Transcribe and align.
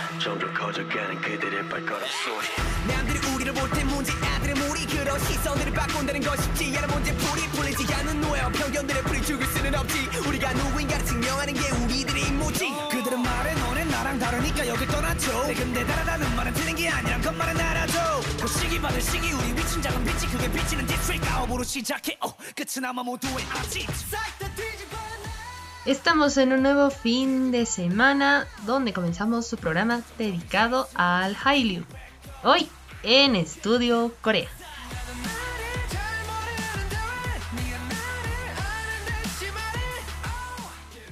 점점 0.23 0.53
커져가는 0.53 1.19
그들의 1.21 1.67
발걸음 1.69 2.05
소리 2.07 2.47
남들이 2.87 3.19
우리를 3.33 3.53
볼 3.53 3.69
때 3.71 3.83
문제 3.85 4.11
아들의 4.13 4.53
무리 4.55 4.85
그런 4.85 5.19
시선들을 5.19 5.73
바꾼다는 5.73 6.21
건 6.21 6.37
쉽지 6.37 6.77
않은 6.77 6.89
문제. 6.89 7.15
풀이 7.15 7.47
풀리지 7.47 7.93
않는 7.93 8.21
노예와 8.21 8.49
편견들의 8.49 9.03
풀이 9.03 9.21
죽을 9.23 9.45
수는 9.47 9.73
없지. 9.75 10.09
우리가 10.27 10.53
누구인가를 10.53 11.05
증명하는 11.05 11.53
게 11.53 11.59
우리들의 11.71 12.21
임무지. 12.27 12.71
그들은 12.91 13.21
말해 13.21 13.53
너네 13.55 13.85
나랑 13.85 14.19
다르니까 14.19 14.67
여길 14.67 14.87
떠났죠 14.87 15.47
네, 15.47 15.53
근데 15.55 15.85
다르다는 15.85 16.35
말은 16.35 16.53
틀린 16.53 16.75
게 16.75 16.89
아니란 16.89 17.21
것만은 17.21 17.59
알아줘. 17.59 18.21
그 18.41 18.47
시기 18.47 18.79
받을 18.79 19.01
시기 19.01 19.31
우리 19.31 19.53
위친 19.55 19.81
작은 19.81 20.03
빛이 20.03 20.31
그게 20.31 20.51
비치는 20.51 20.85
디스트릭 20.85 21.21
가업으로 21.21 21.63
시작해. 21.63 22.17
어, 22.21 22.31
끝은 22.55 22.85
아마 22.85 23.01
모두의 23.01 23.45
아직. 23.53 23.87
싹다 23.91 24.49
뒤집어 24.55 24.80
Estamos 25.85 26.37
en 26.37 26.53
un 26.53 26.61
nuevo 26.61 26.91
fin 26.91 27.49
de 27.49 27.65
semana 27.65 28.45
donde 28.67 28.93
comenzamos 28.93 29.47
su 29.47 29.57
programa 29.57 30.03
dedicado 30.19 30.87
al 30.93 31.35
Hallyu. 31.35 31.85
Hoy 32.43 32.69
en 33.01 33.35
Estudio 33.35 34.13
Corea. 34.21 34.47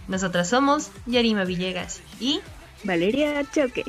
Nosotras 0.07 0.47
somos 0.50 0.91
Yarima 1.07 1.46
Villegas 1.46 2.01
y 2.19 2.41
Valeria 2.84 3.44
Choque. 3.51 3.86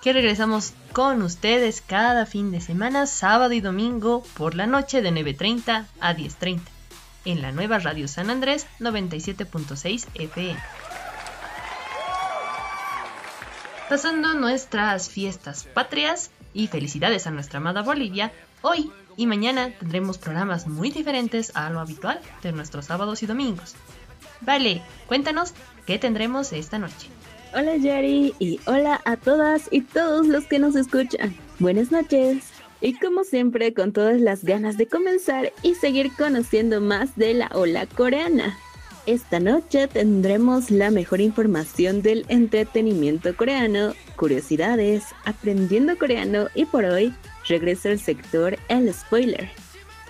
que 0.00 0.12
regresamos 0.12 0.74
con 0.92 1.22
ustedes 1.22 1.80
cada 1.80 2.24
fin 2.24 2.52
de 2.52 2.60
semana, 2.60 3.06
sábado 3.06 3.52
y 3.52 3.60
domingo 3.60 4.22
por 4.36 4.54
la 4.54 4.66
noche 4.66 5.02
de 5.02 5.10
9.30 5.10 5.86
a 5.98 6.14
10.30 6.14 6.73
en 7.24 7.42
la 7.42 7.52
nueva 7.52 7.78
Radio 7.78 8.08
San 8.08 8.30
Andrés 8.30 8.66
97.6 8.80 10.06
FM. 10.14 10.60
Pasando 13.88 14.34
nuestras 14.34 15.10
fiestas 15.10 15.64
patrias 15.64 16.30
y 16.52 16.68
felicidades 16.68 17.26
a 17.26 17.30
nuestra 17.30 17.58
amada 17.58 17.82
Bolivia, 17.82 18.32
hoy 18.62 18.90
y 19.16 19.26
mañana 19.26 19.70
tendremos 19.78 20.18
programas 20.18 20.66
muy 20.66 20.90
diferentes 20.90 21.54
a 21.54 21.68
lo 21.70 21.80
habitual 21.80 22.20
de 22.42 22.52
nuestros 22.52 22.86
sábados 22.86 23.22
y 23.22 23.26
domingos. 23.26 23.74
Vale, 24.40 24.82
cuéntanos 25.06 25.54
qué 25.86 25.98
tendremos 25.98 26.52
esta 26.52 26.78
noche. 26.78 27.08
Hola 27.54 27.76
Yari 27.76 28.34
y 28.38 28.58
hola 28.66 29.00
a 29.04 29.16
todas 29.16 29.68
y 29.70 29.82
todos 29.82 30.26
los 30.26 30.44
que 30.46 30.58
nos 30.58 30.74
escuchan. 30.74 31.36
Buenas 31.58 31.92
noches. 31.92 32.53
Y 32.84 32.92
como 32.92 33.24
siempre, 33.24 33.72
con 33.72 33.94
todas 33.94 34.20
las 34.20 34.44
ganas 34.44 34.76
de 34.76 34.86
comenzar 34.86 35.54
y 35.62 35.74
seguir 35.74 36.12
conociendo 36.18 36.82
más 36.82 37.16
de 37.16 37.32
la 37.32 37.50
ola 37.54 37.86
coreana. 37.86 38.58
Esta 39.06 39.40
noche 39.40 39.88
tendremos 39.88 40.70
la 40.70 40.90
mejor 40.90 41.22
información 41.22 42.02
del 42.02 42.26
entretenimiento 42.28 43.34
coreano, 43.34 43.94
curiosidades, 44.16 45.04
aprendiendo 45.24 45.96
coreano 45.96 46.48
y 46.54 46.66
por 46.66 46.84
hoy 46.84 47.14
regresa 47.48 47.88
el 47.88 47.98
sector 47.98 48.58
El 48.68 48.92
Spoiler, 48.92 49.48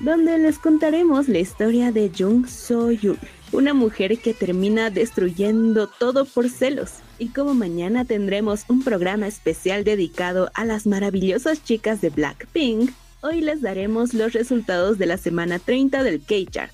donde 0.01 0.37
les 0.37 0.59
contaremos 0.59 1.29
la 1.29 1.39
historia 1.39 1.93
de 1.93 2.11
Jung 2.11 2.49
So-yul, 2.49 3.19
una 3.53 3.73
mujer 3.73 4.19
que 4.19 4.35
termina 4.35 4.91
destruyendo 4.91 5.87
todo 5.87 6.25
por 6.25 6.49
celos. 6.49 7.04
Y 7.19 7.29
como 7.29 7.55
mañana 7.55 8.05
tendremos 8.05 8.65
un 8.69 8.83
programa 8.83 9.29
especial 9.29 9.85
dedicado 9.85 10.51
a 10.55 10.65
las 10.65 10.87
maravillosas 10.87 11.63
chicas 11.63 12.01
de 12.01 12.11
Blackpink, 12.11 12.91
hoy 13.21 13.41
les 13.41 13.63
daremos 13.63 14.15
los 14.15 14.33
resultados 14.33 14.99
de 14.99 15.07
la 15.07 15.17
semana 15.17 15.61
30 15.61 16.03
del 16.03 16.21
K-Chart. 16.21 16.73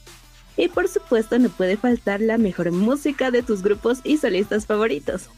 Y 0.57 0.69
por 0.69 0.89
supuesto 0.89 1.39
no 1.39 1.51
puede 1.51 1.77
faltar 1.77 2.21
la 2.21 2.39
mejor 2.39 2.73
música 2.73 3.31
de 3.31 3.43
tus 3.43 3.63
grupos 3.63 4.01
y 4.03 4.17
solistas 4.17 4.67
favoritos. 4.67 5.29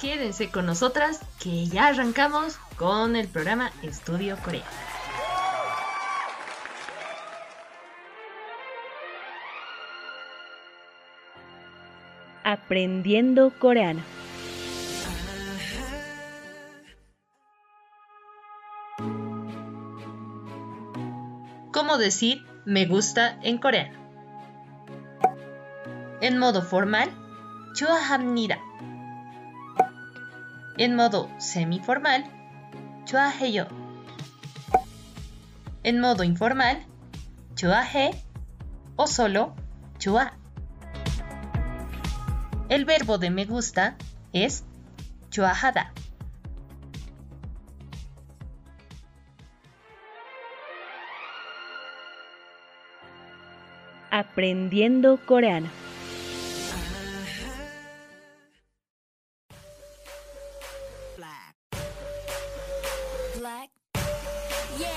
Quédense 0.00 0.50
con 0.50 0.66
nosotras 0.66 1.20
que 1.40 1.66
ya 1.66 1.88
arrancamos 1.88 2.56
con 2.76 3.16
el 3.16 3.26
programa 3.26 3.72
Estudio 3.82 4.36
Corea. 4.44 4.64
Aprendiendo 12.44 13.52
coreano. 13.58 14.17
¿Cómo 21.87 21.97
decir 21.97 22.45
me 22.65 22.85
gusta 22.85 23.37
en 23.41 23.57
coreano? 23.57 23.99
En 26.21 26.37
modo 26.37 26.61
formal, 26.61 27.09
좋아합니다. 27.75 28.59
En 30.77 30.95
modo 30.95 31.29
semiformal, 31.37 32.25
좋아해요. 33.05 33.67
En 35.83 35.99
modo 35.99 36.23
informal, 36.23 36.85
좋아해 37.55 38.11
o 38.95 39.05
solo 39.05 39.53
좋아. 39.99 40.31
El 42.69 42.85
verbo 42.85 43.17
de 43.17 43.29
me 43.29 43.45
gusta 43.45 43.97
es 44.31 44.63
좋아하다. 45.29 45.93
Aprendiendo 54.10 55.18
Coreano. 55.24 55.68
Yeah, 64.78 64.88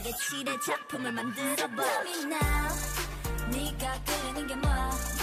진하게 0.00 0.12
칠해 0.16 0.58
작품을 0.60 1.12
만들어봐. 1.12 1.76
Tell 1.76 2.06
me 2.06 2.34
now 2.34 2.70
네가 3.50 4.00
그리는 4.04 4.46
게 4.46 4.54
뭐야 4.56 5.19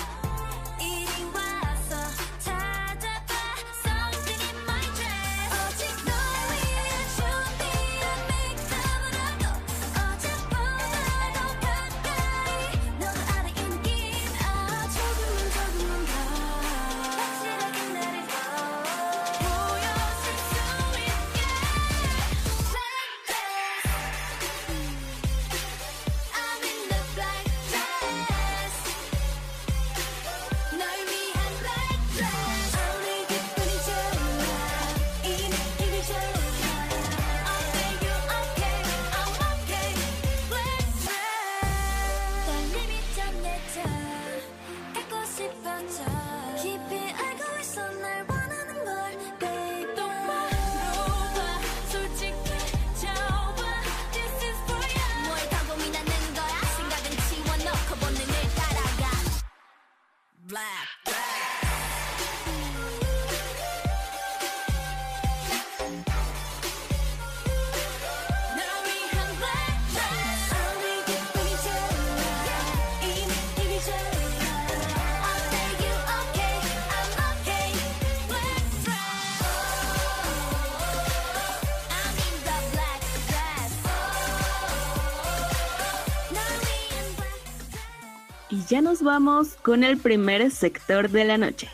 ya 88.70 88.82
nos 88.82 89.02
vamos 89.02 89.56
con 89.62 89.84
el 89.84 89.98
primer 89.98 90.52
sector 90.52 91.10
de 91.10 91.24
la 91.24 91.38
noche. 91.38 91.70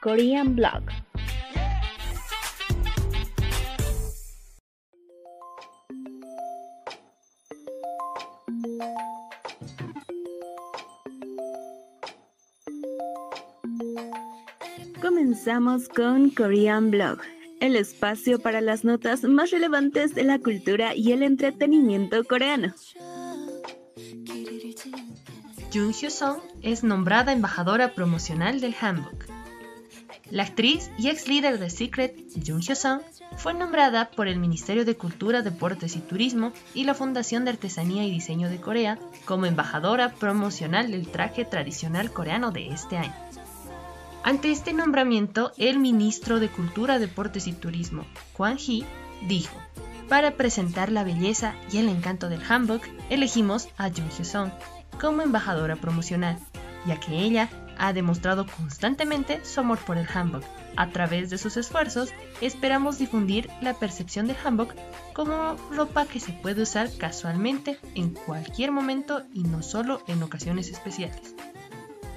Korean 0.00 0.56
Blog. 0.56 0.99
Con 15.94 16.30
Korean 16.30 16.90
Blog, 16.90 17.18
el 17.60 17.76
espacio 17.76 18.38
para 18.38 18.62
las 18.62 18.82
notas 18.82 19.24
más 19.24 19.50
relevantes 19.50 20.14
de 20.14 20.24
la 20.24 20.38
cultura 20.38 20.94
y 20.94 21.12
el 21.12 21.22
entretenimiento 21.22 22.24
coreano. 22.24 22.72
Jung 25.70 25.92
Hyo-sung 25.92 26.38
es 26.62 26.82
nombrada 26.82 27.32
embajadora 27.32 27.92
promocional 27.92 28.62
del 28.62 28.74
Handbook. 28.80 29.26
La 30.30 30.44
actriz 30.44 30.90
y 30.96 31.10
ex 31.10 31.28
líder 31.28 31.58
de 31.58 31.68
Secret, 31.68 32.16
Jung 32.46 32.62
Hyo-sung, 32.62 33.02
fue 33.36 33.52
nombrada 33.52 34.10
por 34.12 34.28
el 34.28 34.38
Ministerio 34.38 34.86
de 34.86 34.96
Cultura, 34.96 35.42
Deportes 35.42 35.94
y 35.94 36.00
Turismo 36.00 36.54
y 36.72 36.84
la 36.84 36.94
Fundación 36.94 37.44
de 37.44 37.50
Artesanía 37.50 38.06
y 38.06 38.10
Diseño 38.10 38.48
de 38.48 38.62
Corea 38.62 38.98
como 39.26 39.44
embajadora 39.44 40.14
promocional 40.14 40.90
del 40.90 41.08
traje 41.08 41.44
tradicional 41.44 42.10
coreano 42.12 42.50
de 42.50 42.68
este 42.68 42.96
año. 42.96 43.14
Ante 44.22 44.50
este 44.50 44.74
nombramiento, 44.74 45.52
el 45.56 45.78
ministro 45.78 46.40
de 46.40 46.48
Cultura, 46.48 46.98
Deportes 46.98 47.46
y 47.46 47.52
Turismo, 47.52 48.04
Kwon 48.34 48.58
Hee, 48.58 48.84
dijo: 49.26 49.56
Para 50.08 50.36
presentar 50.36 50.92
la 50.92 51.04
belleza 51.04 51.54
y 51.72 51.78
el 51.78 51.88
encanto 51.88 52.28
del 52.28 52.42
hanbok, 52.42 52.84
elegimos 53.08 53.68
a 53.78 53.88
Jung 53.88 54.10
Hyo-sung 54.10 54.50
como 55.00 55.22
embajadora 55.22 55.76
promocional, 55.76 56.38
ya 56.86 57.00
que 57.00 57.18
ella 57.18 57.48
ha 57.78 57.94
demostrado 57.94 58.46
constantemente 58.46 59.42
su 59.42 59.60
amor 59.60 59.78
por 59.78 59.96
el 59.96 60.06
hanbok. 60.06 60.44
A 60.76 60.90
través 60.90 61.30
de 61.30 61.38
sus 61.38 61.56
esfuerzos, 61.56 62.10
esperamos 62.42 62.98
difundir 62.98 63.48
la 63.62 63.72
percepción 63.72 64.26
del 64.26 64.36
hanbok 64.44 64.74
como 65.14 65.56
ropa 65.70 66.04
que 66.04 66.20
se 66.20 66.32
puede 66.32 66.62
usar 66.62 66.90
casualmente 66.98 67.78
en 67.94 68.10
cualquier 68.10 68.70
momento 68.70 69.22
y 69.32 69.44
no 69.44 69.62
solo 69.62 70.02
en 70.06 70.22
ocasiones 70.22 70.68
especiales. 70.68 71.34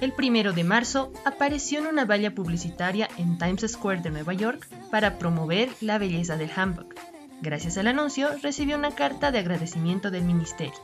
El 0.04 0.12
primero 0.12 0.52
de 0.52 0.64
marzo 0.64 1.10
apareció 1.24 1.78
en 1.78 1.86
una 1.86 2.04
valla 2.04 2.34
publicitaria 2.34 3.08
en 3.16 3.38
Times 3.38 3.64
Square 3.66 4.02
de 4.02 4.10
Nueva 4.10 4.34
York 4.34 4.68
para 4.90 5.18
promover 5.18 5.70
la 5.80 5.96
belleza 5.96 6.36
del 6.36 6.50
hanbok. 6.54 6.94
Gracias 7.40 7.78
al 7.78 7.86
anuncio 7.86 8.28
recibió 8.42 8.76
una 8.76 8.94
carta 8.94 9.32
de 9.32 9.38
agradecimiento 9.38 10.10
del 10.10 10.24
ministerio. 10.24 10.74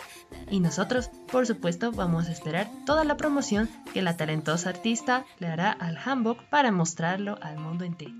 Y 0.50 0.60
nosotros, 0.60 1.10
por 1.30 1.46
supuesto, 1.46 1.92
vamos 1.92 2.28
a 2.28 2.32
esperar 2.32 2.70
toda 2.86 3.04
la 3.04 3.18
promoción 3.18 3.68
que 3.92 4.00
la 4.00 4.16
talentosa 4.16 4.70
artista 4.70 5.26
le 5.38 5.48
hará 5.48 5.70
al 5.70 5.98
hanbok 5.98 6.42
para 6.44 6.72
mostrarlo 6.72 7.38
al 7.42 7.58
mundo 7.58 7.84
entero. 7.84 8.14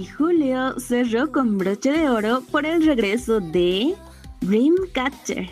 Y 0.00 0.06
julio 0.06 0.80
cerró 0.80 1.30
con 1.30 1.58
broche 1.58 1.92
de 1.92 2.08
oro 2.08 2.42
por 2.50 2.64
el 2.64 2.86
regreso 2.86 3.38
de 3.38 3.94
Dreamcatcher, 4.40 5.46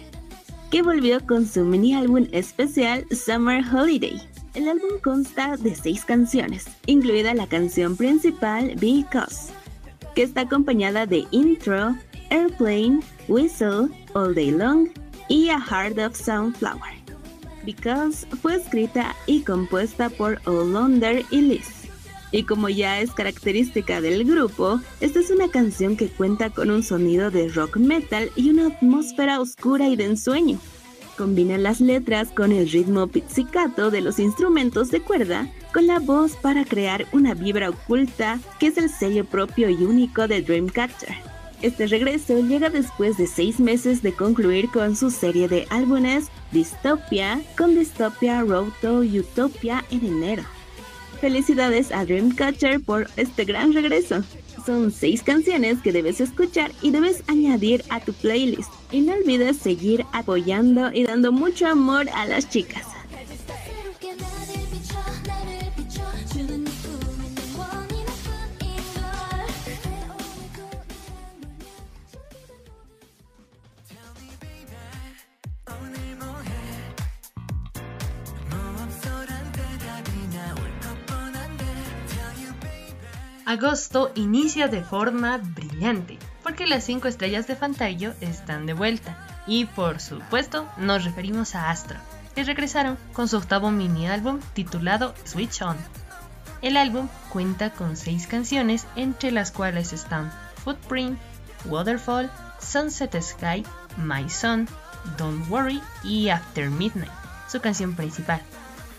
que 0.71 0.81
volvió 0.81 1.21
con 1.26 1.47
su 1.47 1.67
mini 1.67 1.95
álbum 1.95 2.26
especial 2.33 3.05
Summer 3.11 3.62
Holiday. 3.62 4.19
El 4.55 4.69
álbum 4.69 5.00
consta 5.05 5.59
de 5.59 5.75
seis 5.75 6.02
canciones, 6.02 6.64
incluida 6.87 7.35
la 7.35 7.47
canción 7.47 7.95
principal 7.95 8.75
Because, 8.81 9.52
que 10.14 10.23
está 10.23 10.40
acompañada 10.40 11.05
de 11.05 11.26
Intro, 11.31 11.95
Airplane, 12.31 13.00
Whistle, 13.28 13.88
All 14.14 14.35
Day 14.35 14.50
Long 14.50 14.88
y 15.28 15.50
A 15.50 15.61
Heart 15.61 15.99
of 15.99 16.17
Sunflower. 16.17 16.95
Because 17.67 18.26
fue 18.40 18.57
escrita 18.57 19.14
y 19.26 19.43
compuesta 19.43 20.09
por 20.09 20.40
Olander 20.47 21.23
y 21.31 21.43
Liz. 21.43 21.77
Y 22.30 22.42
como 22.42 22.68
ya 22.68 23.00
es 23.00 23.12
característica 23.12 24.00
del 24.00 24.25
grupo, 24.25 24.80
esta 25.00 25.20
es 25.20 25.30
una 25.30 25.49
canción 25.49 25.97
que 25.97 26.08
cuenta 26.08 26.50
con 26.50 26.70
un 26.70 26.82
sonido 26.82 27.30
de 27.30 27.49
rock 27.49 27.76
metal 27.76 28.30
y 28.37 28.50
una 28.50 28.66
atmósfera 28.66 29.40
oscura 29.40 29.88
y 29.88 29.97
de 29.97 30.04
ensueño. 30.04 30.58
Combina 31.16 31.58
las 31.58 31.80
letras 31.80 32.28
con 32.30 32.52
el 32.52 32.70
ritmo 32.70 33.08
pizzicato 33.08 33.90
de 33.90 34.02
los 34.02 34.18
instrumentos 34.18 34.90
de 34.90 35.00
cuerda 35.00 35.50
con 35.73 35.87
la 35.87 35.99
voz 35.99 36.37
para 36.37 36.64
crear 36.64 37.06
una 37.12 37.35
vibra 37.35 37.70
oculta 37.70 38.38
que 38.61 38.68
es 38.68 38.78
el 38.78 38.88
sello 38.88 39.25
propio 39.25 39.68
y 39.68 39.85
único 39.85 40.28
de 40.28 40.42
Dreamcatcher. 40.42 41.16
Este 41.61 41.88
regreso 41.88 42.38
llega 42.38 42.70
después 42.70 43.16
de 43.16 43.26
seis 43.26 43.58
meses 43.58 44.00
de 44.00 44.12
concluir 44.12 44.68
con 44.68 44.94
su 44.94 45.11
serie 45.11 45.49
de 45.49 45.66
álbumes 45.70 46.28
Dystopia 46.52 47.40
con 47.56 47.75
Dystopia 47.75 48.42
Road 48.42 48.68
to 48.80 49.00
Utopia 49.00 49.85
en 49.90 50.06
enero. 50.06 50.57
Felicidades 51.20 51.90
a 51.90 52.04
Dreamcatcher 52.04 52.80
por 52.80 53.08
este 53.16 53.44
gran 53.44 53.72
regreso. 53.72 54.22
Son 54.64 54.92
seis 54.92 55.22
canciones 55.22 55.80
que 55.80 55.92
debes 55.92 56.20
escuchar 56.20 56.70
y 56.80 56.90
debes 56.90 57.25
añadir 57.26 57.82
a 57.90 58.00
tu 58.00 58.12
playlist. 58.12 58.70
Y 58.92 59.00
no 59.00 59.14
olvides 59.14 59.56
seguir 59.56 60.04
apoyando 60.12 60.92
y 60.92 61.04
dando 61.04 61.32
mucho 61.32 61.66
amor 61.66 62.08
a 62.14 62.26
las 62.26 62.48
chicas. 62.48 62.98
Agosto 83.49 84.12
inicia 84.14 84.69
de 84.69 84.83
forma 84.83 85.38
brillante, 85.38 86.19
porque 86.43 86.67
las 86.67 86.85
5 86.85 87.09
estrellas 87.09 87.47
de 87.47 87.57
Fantayo 87.57 88.12
están 88.21 88.67
de 88.67 88.75
vuelta. 88.75 89.26
Y 89.47 89.64
por 89.64 90.00
supuesto, 90.00 90.69
nos 90.76 91.07
referimos 91.07 91.55
a 91.55 91.71
Astro, 91.71 91.97
que 92.35 92.45
regresaron 92.45 92.99
con 93.14 93.26
su 93.26 93.38
octavo 93.38 93.71
mini 93.71 94.07
álbum 94.07 94.38
titulado 94.52 95.14
Switch 95.25 95.62
On. 95.62 95.78
El 96.61 96.76
álbum 96.76 97.09
cuenta 97.31 97.71
con 97.71 97.97
6 97.97 98.26
canciones, 98.26 98.87
entre 98.97 99.31
las 99.31 99.50
cuales 99.50 99.95
están 99.95 100.31
Footprint, 100.62 101.19
Waterfall, 101.64 102.31
Sunset 102.61 103.19
Sky, 103.19 103.64
My 103.97 104.28
Son, 104.28 104.69
Don't 105.17 105.49
Worry 105.49 105.81
y 106.05 106.28
After 106.28 106.69
Midnight, 106.69 107.11
su 107.49 107.62
canción 107.62 107.97
principal 107.97 108.43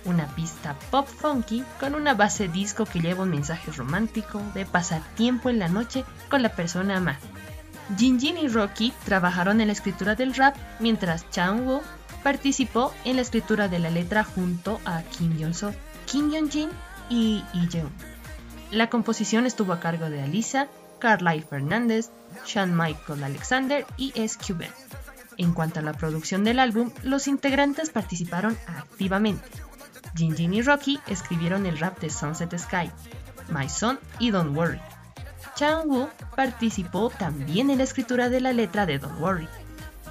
una 0.09 0.27
pista 0.35 0.75
pop 0.91 1.07
funky 1.07 1.63
con 1.79 1.95
una 1.95 2.13
base 2.13 2.47
disco 2.47 2.85
que 2.85 2.99
lleva 2.99 3.23
un 3.23 3.29
mensaje 3.29 3.71
romántico 3.71 4.41
de 4.53 4.65
pasar 4.65 5.01
tiempo 5.15 5.49
en 5.49 5.59
la 5.59 5.69
noche 5.69 6.03
con 6.29 6.41
la 6.41 6.49
persona 6.49 6.97
amada. 6.97 7.19
Jin 7.97 8.19
Jin 8.19 8.37
y 8.37 8.47
Rocky 8.47 8.93
trabajaron 9.05 9.61
en 9.61 9.67
la 9.67 9.73
escritura 9.73 10.15
del 10.15 10.35
rap, 10.35 10.55
mientras 10.79 11.29
Chang 11.31 11.65
Woo 11.65 11.81
participó 12.23 12.93
en 13.05 13.15
la 13.15 13.21
escritura 13.21 13.67
de 13.67 13.79
la 13.79 13.89
letra 13.89 14.23
junto 14.23 14.79
a 14.85 15.01
Kim 15.03 15.37
Yeon-so, 15.37 15.73
Kim 16.05 16.29
Yeon-jin 16.31 16.69
y 17.09 17.43
Lee. 17.53 17.83
La 18.71 18.89
composición 18.89 19.45
estuvo 19.45 19.73
a 19.73 19.79
cargo 19.79 20.09
de 20.09 20.21
Alisa, 20.21 20.67
Carlyle 20.99 21.43
Fernández, 21.43 22.11
Sean 22.45 22.75
Michael 22.75 23.23
Alexander 23.23 23.85
y 23.97 24.11
SQB. 24.11 24.65
En 25.37 25.53
cuanto 25.53 25.79
a 25.79 25.83
la 25.83 25.93
producción 25.93 26.43
del 26.43 26.59
álbum, 26.59 26.91
los 27.01 27.27
integrantes 27.27 27.89
participaron 27.89 28.57
activamente. 28.67 29.47
Jin 30.15 30.35
Jin 30.35 30.53
y 30.53 30.61
Rocky 30.61 30.99
escribieron 31.07 31.65
el 31.65 31.79
rap 31.79 31.99
de 31.99 32.09
Sunset 32.09 32.57
Sky, 32.57 32.91
My 33.49 33.69
Son 33.69 33.99
y 34.19 34.31
Don't 34.31 34.55
Worry. 34.55 34.79
Chang 35.55 35.87
Woo 35.87 36.09
participó 36.35 37.09
también 37.09 37.69
en 37.69 37.77
la 37.77 37.83
escritura 37.83 38.29
de 38.29 38.41
la 38.41 38.53
letra 38.53 38.85
de 38.85 38.99
Don't 38.99 39.19
Worry. 39.19 39.47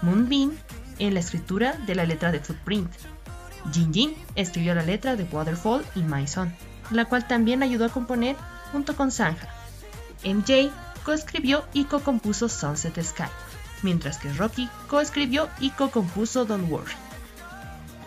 Moonbin 0.03 0.59
en 0.99 1.15
la 1.15 1.21
escritura 1.21 1.73
de 1.87 1.95
la 1.95 2.05
letra 2.05 2.33
de 2.33 2.41
Footprint. 2.41 2.91
Jin 3.73 3.93
Jin 3.93 4.15
escribió 4.35 4.75
la 4.75 4.83
letra 4.83 5.17
de 5.17 5.25
Waterfall 5.25 5.85
y 5.95 6.03
My 6.03 6.27
Son, 6.27 6.55
la 6.91 7.05
cual 7.05 7.27
también 7.27 7.63
ayudó 7.63 7.87
a 7.87 7.91
componer 7.91 8.37
junto 8.73 8.97
con 8.97 9.11
Sanja. 9.11 9.49
MJ 10.25 10.71
coescribió 11.05 11.65
y 11.73 11.85
co-compuso 11.85 12.49
Sunset 12.49 13.01
Sky, 13.03 13.31
mientras 13.83 14.19
que 14.19 14.33
Rocky 14.35 14.69
coescribió 14.89 15.49
y 15.61 15.71
co-compuso 15.71 16.45
Don't 16.45 16.71
Worry. 16.71 16.95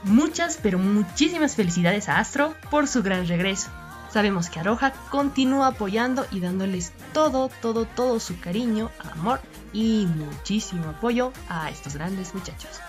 Muchas, 0.03 0.57
pero 0.61 0.79
muchísimas 0.79 1.55
felicidades 1.55 2.09
a 2.09 2.19
Astro 2.19 2.55
por 2.69 2.87
su 2.87 3.03
gran 3.03 3.27
regreso. 3.27 3.69
Sabemos 4.11 4.49
que 4.49 4.59
Aroha 4.59 4.91
continúa 5.09 5.67
apoyando 5.67 6.25
y 6.31 6.41
dándoles 6.41 6.91
todo, 7.13 7.49
todo, 7.61 7.85
todo 7.85 8.19
su 8.19 8.39
cariño, 8.39 8.91
amor 9.13 9.39
y 9.71 10.05
muchísimo 10.05 10.89
apoyo 10.89 11.31
a 11.47 11.69
estos 11.69 11.95
grandes 11.95 12.33
muchachos. 12.35 12.79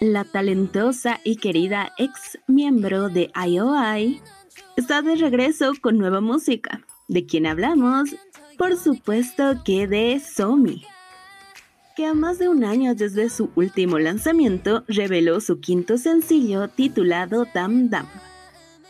La 0.00 0.24
talentosa 0.24 1.20
y 1.24 1.36
querida 1.36 1.92
ex 1.98 2.38
miembro 2.46 3.08
de 3.08 3.30
IOI 3.34 4.20
está 4.76 5.02
de 5.02 5.16
regreso 5.16 5.72
con 5.80 5.98
nueva 5.98 6.20
música. 6.20 6.80
¿De 7.08 7.26
quién 7.26 7.46
hablamos? 7.46 8.14
Por 8.56 8.76
supuesto 8.76 9.62
que 9.64 9.88
de 9.88 10.20
Somi, 10.20 10.84
que 11.96 12.06
a 12.06 12.14
más 12.14 12.38
de 12.38 12.48
un 12.48 12.62
año 12.62 12.94
desde 12.94 13.28
su 13.28 13.50
último 13.56 13.98
lanzamiento 13.98 14.84
reveló 14.86 15.40
su 15.40 15.58
quinto 15.58 15.98
sencillo 15.98 16.68
titulado 16.68 17.46
Dam 17.52 17.90
Dam. 17.90 18.06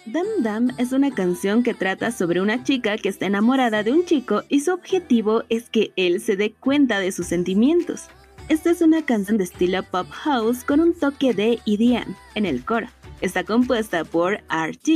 Dam 0.05 0.27
Dam 0.41 0.69
es 0.77 0.93
una 0.93 1.11
canción 1.11 1.63
que 1.63 1.73
trata 1.73 2.13
sobre 2.13 2.43
una 2.43 2.65
chica 2.65 2.99
que 2.99 3.09
está 3.09 3.25
enamorada 3.25 3.83
de 3.83 3.93
un 3.93 4.05
chico 4.05 4.43
y 4.51 4.61
su 4.61 4.73
objetivo 4.73 5.45
es 5.49 5.71
que 5.71 5.93
él 5.97 6.21
se 6.21 6.37
dé 6.37 6.53
cuenta 6.53 6.99
de 7.01 7.13
sus 7.13 7.27
sentimientos. 7.27 8.09
Esta 8.49 8.71
es 8.71 8.81
una 8.81 9.03
canción 9.05 9.37
de 9.37 9.45
estilo 9.45 9.83
pop 9.83 10.09
house 10.11 10.65
con 10.65 10.81
un 10.81 10.95
toque 10.95 11.35
de 11.35 11.59
EDM 11.67 12.15
en 12.35 12.47
el 12.47 12.65
coro. 12.65 12.87
Está 13.21 13.45
compuesta 13.45 14.05
por 14.05 14.41
RT, 14.49 14.89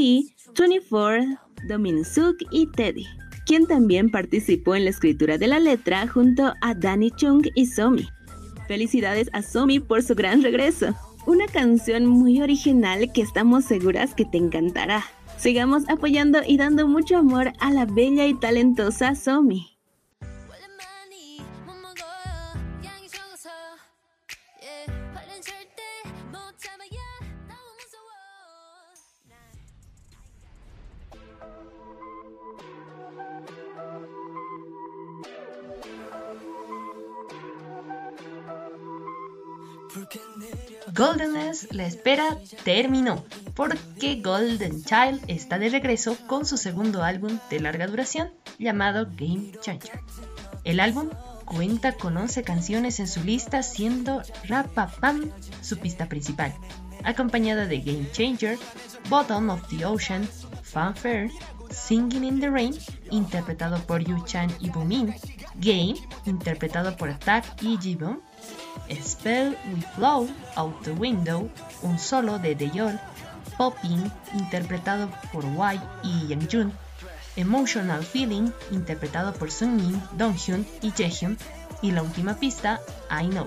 24, 0.59 1.39
Domin 1.69 2.03
Suk 2.03 2.39
y 2.51 2.67
Teddy, 2.69 3.07
quien 3.45 3.67
también 3.67 4.11
participó 4.11 4.75
en 4.75 4.85
la 4.85 4.91
escritura 4.91 5.37
de 5.37 5.49
la 5.49 5.61
letra 5.61 6.09
junto 6.09 6.55
a 6.63 6.75
Danny 6.75 7.11
Chung 7.11 7.47
y 7.55 7.67
Somi. 7.67 8.09
Felicidades 8.69 9.29
a 9.35 9.43
Somi 9.43 9.81
por 9.81 10.03
su 10.03 10.15
gran 10.15 10.43
regreso. 10.43 10.95
Una 11.27 11.47
canción 11.47 12.07
muy 12.07 12.41
original 12.41 13.13
que 13.13 13.21
estamos 13.21 13.67
seguras 13.67 14.15
que 14.15 14.25
te 14.25 14.39
encantará. 14.39 15.05
Sigamos 15.37 15.87
apoyando 15.91 16.41
y 16.47 16.57
dando 16.57 16.89
mucho 16.89 17.19
amor 17.19 17.53
a 17.61 17.71
la 17.71 17.85
bella 17.85 18.27
y 18.27 18.33
talentosa 18.33 19.15
Somi. 19.15 19.72
La 41.73 41.87
espera 41.87 42.39
terminó, 42.65 43.25
porque 43.55 44.21
Golden 44.23 44.85
Child 44.85 45.25
está 45.29 45.59
de 45.59 45.69
regreso 45.69 46.17
con 46.27 46.47
su 46.47 46.57
segundo 46.57 47.03
álbum 47.03 47.39
de 47.51 47.61
larga 47.61 47.87
duración 47.87 48.31
llamado 48.59 49.07
Game 49.17 49.53
Changer. 49.61 50.01
El 50.65 50.81
álbum 50.81 51.11
cuenta 51.45 51.93
con 51.93 52.17
11 52.17 52.43
canciones 52.43 53.01
en 53.01 53.09
su 53.09 53.25
lista, 53.25 53.63
siendo 53.63 54.23
Rapapam 54.45 55.31
su 55.61 55.79
pista 55.79 56.09
principal, 56.09 56.55
acompañada 57.05 57.67
de 57.67 57.81
Game 57.81 58.11
Changer, 58.13 58.59
Bottom 59.09 59.51
of 59.51 59.69
the 59.69 59.85
Ocean, 59.85 60.29
Fanfare, 60.63 61.31
Singing 61.71 62.25
in 62.25 62.41
the 62.41 62.51
Rain, 62.51 62.75
interpretado 63.11 63.79
por 63.87 64.03
Yu 64.03 64.23
Chan 64.25 64.51
y 64.61 64.71
Bumin, 64.71 65.15
Game, 65.57 65.95
interpretado 66.27 66.97
por 66.97 67.11
Attack 67.11 67.63
y 67.63 67.79
Jibon, 67.79 68.21
Spell 69.03 69.57
with 69.73 69.85
Flow, 69.95 70.29
Out 70.57 70.83
the 70.83 70.93
Window, 70.93 71.49
un 71.83 71.99
solo 71.99 72.39
de 72.39 72.55
Deyol, 72.55 72.99
Popping, 73.57 74.11
interpretado 74.35 75.09
por 75.33 75.45
Y 75.45 75.81
y 76.03 76.29
Yangjun, 76.29 76.73
Emotional 77.37 78.05
Feeling, 78.05 78.51
interpretado 78.71 79.33
por 79.35 79.51
Sungmin, 79.51 80.03
Donghyun 80.17 80.67
y 80.83 80.91
Jaehyun, 80.91 81.39
y 81.81 81.91
la 81.91 82.03
última 82.03 82.35
pista, 82.35 82.81
I 83.11 83.29
Know. 83.29 83.47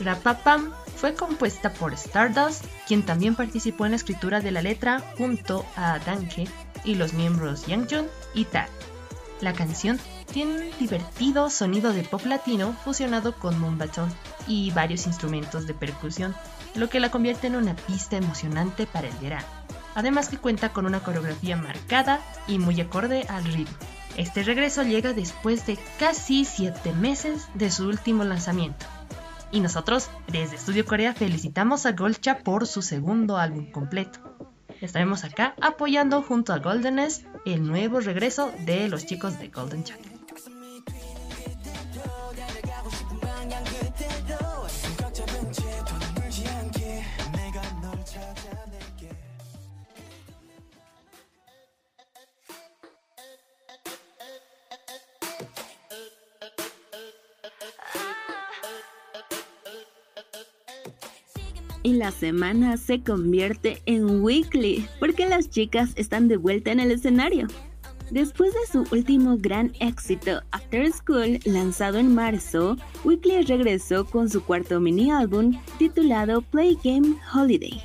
Rapapam 0.00 0.72
fue 0.96 1.14
compuesta 1.14 1.72
por 1.72 1.92
Stardust, 1.94 2.64
quien 2.86 3.04
también 3.04 3.34
participó 3.34 3.84
en 3.84 3.92
la 3.92 3.96
escritura 3.96 4.40
de 4.40 4.50
la 4.50 4.62
letra 4.62 5.02
junto 5.16 5.64
a 5.76 5.98
Danke 6.00 6.48
y 6.84 6.94
los 6.94 7.12
miembros 7.12 7.66
Yangjun 7.66 8.06
y 8.34 8.44
Tad. 8.44 8.68
La 9.40 9.52
canción 9.52 10.00
tiene 10.26 10.56
un 10.56 10.78
divertido 10.78 11.50
sonido 11.50 11.92
de 11.92 12.02
pop 12.02 12.24
latino 12.26 12.74
fusionado 12.84 13.34
con 13.34 13.58
mumbatón 13.58 14.12
y 14.46 14.70
varios 14.72 15.06
instrumentos 15.06 15.66
de 15.66 15.74
percusión, 15.74 16.34
lo 16.74 16.88
que 16.88 17.00
la 17.00 17.10
convierte 17.10 17.46
en 17.46 17.56
una 17.56 17.74
pista 17.74 18.16
emocionante 18.16 18.86
para 18.86 19.08
el 19.08 19.16
verano. 19.16 19.46
Además 19.94 20.28
que 20.28 20.38
cuenta 20.38 20.70
con 20.70 20.84
una 20.84 21.00
coreografía 21.00 21.56
marcada 21.56 22.20
y 22.46 22.58
muy 22.58 22.80
acorde 22.80 23.24
al 23.28 23.44
ritmo. 23.44 23.76
Este 24.16 24.42
regreso 24.42 24.82
llega 24.82 25.12
después 25.12 25.66
de 25.66 25.78
casi 25.98 26.44
7 26.44 26.92
meses 26.92 27.48
de 27.54 27.70
su 27.70 27.86
último 27.86 28.24
lanzamiento. 28.24 28.86
Y 29.52 29.60
nosotros, 29.60 30.10
desde 30.28 30.56
Estudio 30.56 30.84
Corea, 30.84 31.14
felicitamos 31.14 31.86
a 31.86 31.92
Golcha 31.92 32.38
por 32.38 32.66
su 32.66 32.82
segundo 32.82 33.36
álbum 33.36 33.70
completo. 33.70 34.20
Estaremos 34.80 35.24
acá 35.24 35.54
apoyando 35.60 36.22
junto 36.22 36.52
a 36.52 36.58
Goldenest 36.58 37.24
el 37.46 37.66
nuevo 37.66 38.00
regreso 38.00 38.52
de 38.66 38.88
los 38.88 39.06
chicos 39.06 39.38
de 39.38 39.48
Golden 39.48 39.84
Chocolate. 39.84 40.15
La 61.96 62.10
semana 62.10 62.76
se 62.76 63.00
convierte 63.00 63.80
en 63.86 64.20
weekly 64.22 64.86
porque 65.00 65.26
las 65.26 65.48
chicas 65.48 65.92
están 65.96 66.28
de 66.28 66.36
vuelta 66.36 66.70
en 66.70 66.78
el 66.78 66.90
escenario. 66.90 67.46
Después 68.10 68.52
de 68.52 68.70
su 68.70 68.94
último 68.94 69.38
gran 69.38 69.72
éxito, 69.80 70.42
After 70.50 70.92
School, 70.92 71.40
lanzado 71.46 71.96
en 71.96 72.14
marzo, 72.14 72.76
Weekly 73.02 73.40
regresó 73.44 74.04
con 74.04 74.28
su 74.28 74.44
cuarto 74.44 74.78
mini 74.78 75.10
álbum 75.10 75.58
titulado 75.78 76.42
Play 76.42 76.76
Game 76.84 77.16
Holiday. 77.34 77.80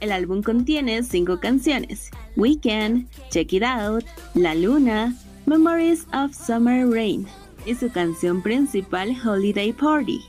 El 0.00 0.12
álbum 0.12 0.42
contiene 0.42 1.02
cinco 1.02 1.40
canciones: 1.40 2.10
Weekend, 2.36 3.08
Check 3.30 3.54
It 3.54 3.62
Out, 3.62 4.04
La 4.34 4.54
Luna, 4.54 5.16
Memories 5.46 6.06
of 6.12 6.34
Summer 6.34 6.86
Rain 6.86 7.26
y 7.64 7.74
su 7.74 7.90
canción 7.90 8.42
principal 8.42 9.16
Holiday 9.26 9.72
Party, 9.72 10.20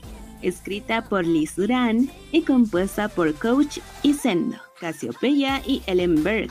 escrita 0.42 1.04
por 1.04 1.26
Liz 1.26 1.56
Duran 1.56 2.10
y 2.32 2.42
compuesta 2.42 3.08
por 3.08 3.34
Coach 3.34 3.78
y 4.02 4.14
Sendo, 4.14 4.56
Cassiopeia 4.80 5.62
y 5.66 5.82
Ellen 5.86 6.22
Berg. 6.22 6.50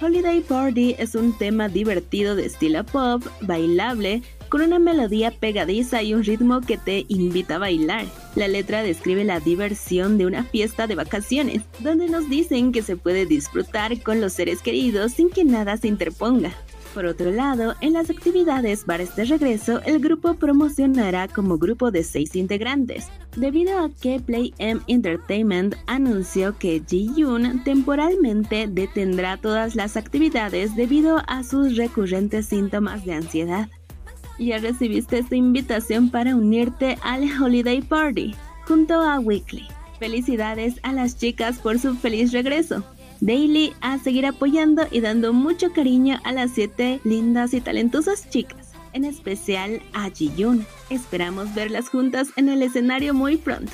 Holiday 0.00 0.40
Party 0.40 0.96
es 0.98 1.14
un 1.14 1.36
tema 1.38 1.68
divertido 1.68 2.34
de 2.34 2.46
estilo 2.46 2.84
pop, 2.84 3.22
bailable, 3.42 4.22
con 4.48 4.60
una 4.60 4.78
melodía 4.78 5.30
pegadiza 5.30 6.02
y 6.02 6.12
un 6.12 6.24
ritmo 6.24 6.60
que 6.60 6.76
te 6.76 7.06
invita 7.08 7.54
a 7.54 7.58
bailar. 7.58 8.06
La 8.34 8.48
letra 8.48 8.82
describe 8.82 9.24
la 9.24 9.38
diversión 9.38 10.18
de 10.18 10.26
una 10.26 10.42
fiesta 10.44 10.86
de 10.86 10.96
vacaciones, 10.96 11.62
donde 11.78 12.08
nos 12.08 12.28
dicen 12.28 12.72
que 12.72 12.82
se 12.82 12.96
puede 12.96 13.26
disfrutar 13.26 14.02
con 14.02 14.20
los 14.20 14.32
seres 14.32 14.60
queridos 14.60 15.12
sin 15.12 15.30
que 15.30 15.44
nada 15.44 15.76
se 15.76 15.88
interponga. 15.88 16.52
Por 16.94 17.06
otro 17.06 17.30
lado, 17.30 17.74
en 17.80 17.94
las 17.94 18.10
actividades 18.10 18.84
para 18.84 19.02
este 19.02 19.24
regreso, 19.24 19.80
el 19.86 19.98
grupo 19.98 20.34
promocionará 20.34 21.26
como 21.26 21.56
grupo 21.56 21.90
de 21.90 22.04
seis 22.04 22.36
integrantes, 22.36 23.08
debido 23.34 23.78
a 23.78 23.88
que 23.88 24.20
Play 24.20 24.52
M 24.58 24.80
Entertainment 24.88 25.74
anunció 25.86 26.58
que 26.58 26.82
Ji-yoon 26.86 27.64
temporalmente 27.64 28.66
detendrá 28.68 29.38
todas 29.38 29.74
las 29.74 29.96
actividades 29.96 30.76
debido 30.76 31.22
a 31.28 31.42
sus 31.44 31.76
recurrentes 31.76 32.46
síntomas 32.46 33.06
de 33.06 33.14
ansiedad. 33.14 33.68
Ya 34.38 34.58
recibiste 34.58 35.20
esta 35.20 35.36
invitación 35.36 36.10
para 36.10 36.36
unirte 36.36 36.98
al 37.02 37.22
Holiday 37.40 37.80
Party 37.80 38.34
junto 38.66 39.00
a 39.00 39.18
Weekly. 39.18 39.66
Felicidades 39.98 40.74
a 40.82 40.92
las 40.92 41.16
chicas 41.16 41.58
por 41.58 41.78
su 41.78 41.94
feliz 41.94 42.32
regreso. 42.32 42.84
Daily 43.22 43.72
a 43.80 43.98
seguir 44.00 44.26
apoyando 44.26 44.82
y 44.90 45.00
dando 45.00 45.32
mucho 45.32 45.72
cariño 45.72 46.18
a 46.24 46.32
las 46.32 46.50
siete 46.50 47.00
lindas 47.04 47.54
y 47.54 47.60
talentosas 47.60 48.28
chicas, 48.30 48.72
en 48.94 49.04
especial 49.04 49.80
a 49.92 50.10
Ji-yoon. 50.10 50.66
Esperamos 50.90 51.54
verlas 51.54 51.88
juntas 51.88 52.30
en 52.34 52.48
el 52.48 52.62
escenario 52.62 53.14
muy 53.14 53.36
pronto. 53.36 53.70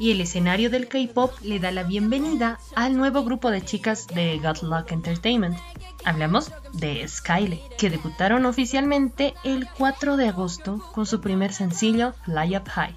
Y 0.00 0.10
el 0.10 0.20
escenario 0.22 0.70
del 0.70 0.88
K-pop 0.88 1.32
le 1.42 1.60
da 1.60 1.70
la 1.70 1.82
bienvenida 1.82 2.58
al 2.74 2.96
nuevo 2.96 3.22
grupo 3.22 3.50
de 3.50 3.62
chicas 3.62 4.06
de 4.06 4.38
God 4.38 4.62
Luck 4.62 4.90
Entertainment. 4.92 5.58
Hablamos 6.06 6.50
de 6.72 7.06
Skyle, 7.06 7.60
que 7.76 7.90
debutaron 7.90 8.46
oficialmente 8.46 9.34
el 9.44 9.68
4 9.68 10.16
de 10.16 10.28
agosto 10.28 10.78
con 10.94 11.04
su 11.04 11.20
primer 11.20 11.52
sencillo 11.52 12.14
Fly 12.24 12.56
Up 12.56 12.68
High. 12.70 12.96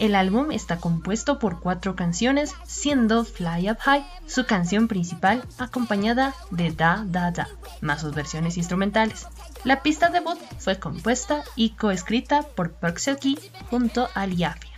El 0.00 0.16
álbum 0.16 0.50
está 0.50 0.78
compuesto 0.78 1.38
por 1.38 1.60
cuatro 1.60 1.94
canciones, 1.94 2.56
siendo 2.66 3.24
Fly 3.24 3.70
Up 3.70 3.78
High 3.78 4.04
su 4.26 4.44
canción 4.44 4.88
principal 4.88 5.44
acompañada 5.58 6.34
de 6.50 6.72
Da 6.72 7.04
Da 7.06 7.30
Da, 7.30 7.46
más 7.80 8.00
sus 8.00 8.12
versiones 8.12 8.56
instrumentales. 8.56 9.28
La 9.62 9.80
pista 9.82 10.08
debut 10.08 10.38
fue 10.58 10.80
compuesta 10.80 11.44
y 11.54 11.70
coescrita 11.70 12.42
por 12.42 12.72
Park 12.72 12.98
Seo-ki 12.98 13.38
junto 13.70 14.08
a 14.14 14.26
Liafia. 14.26 14.71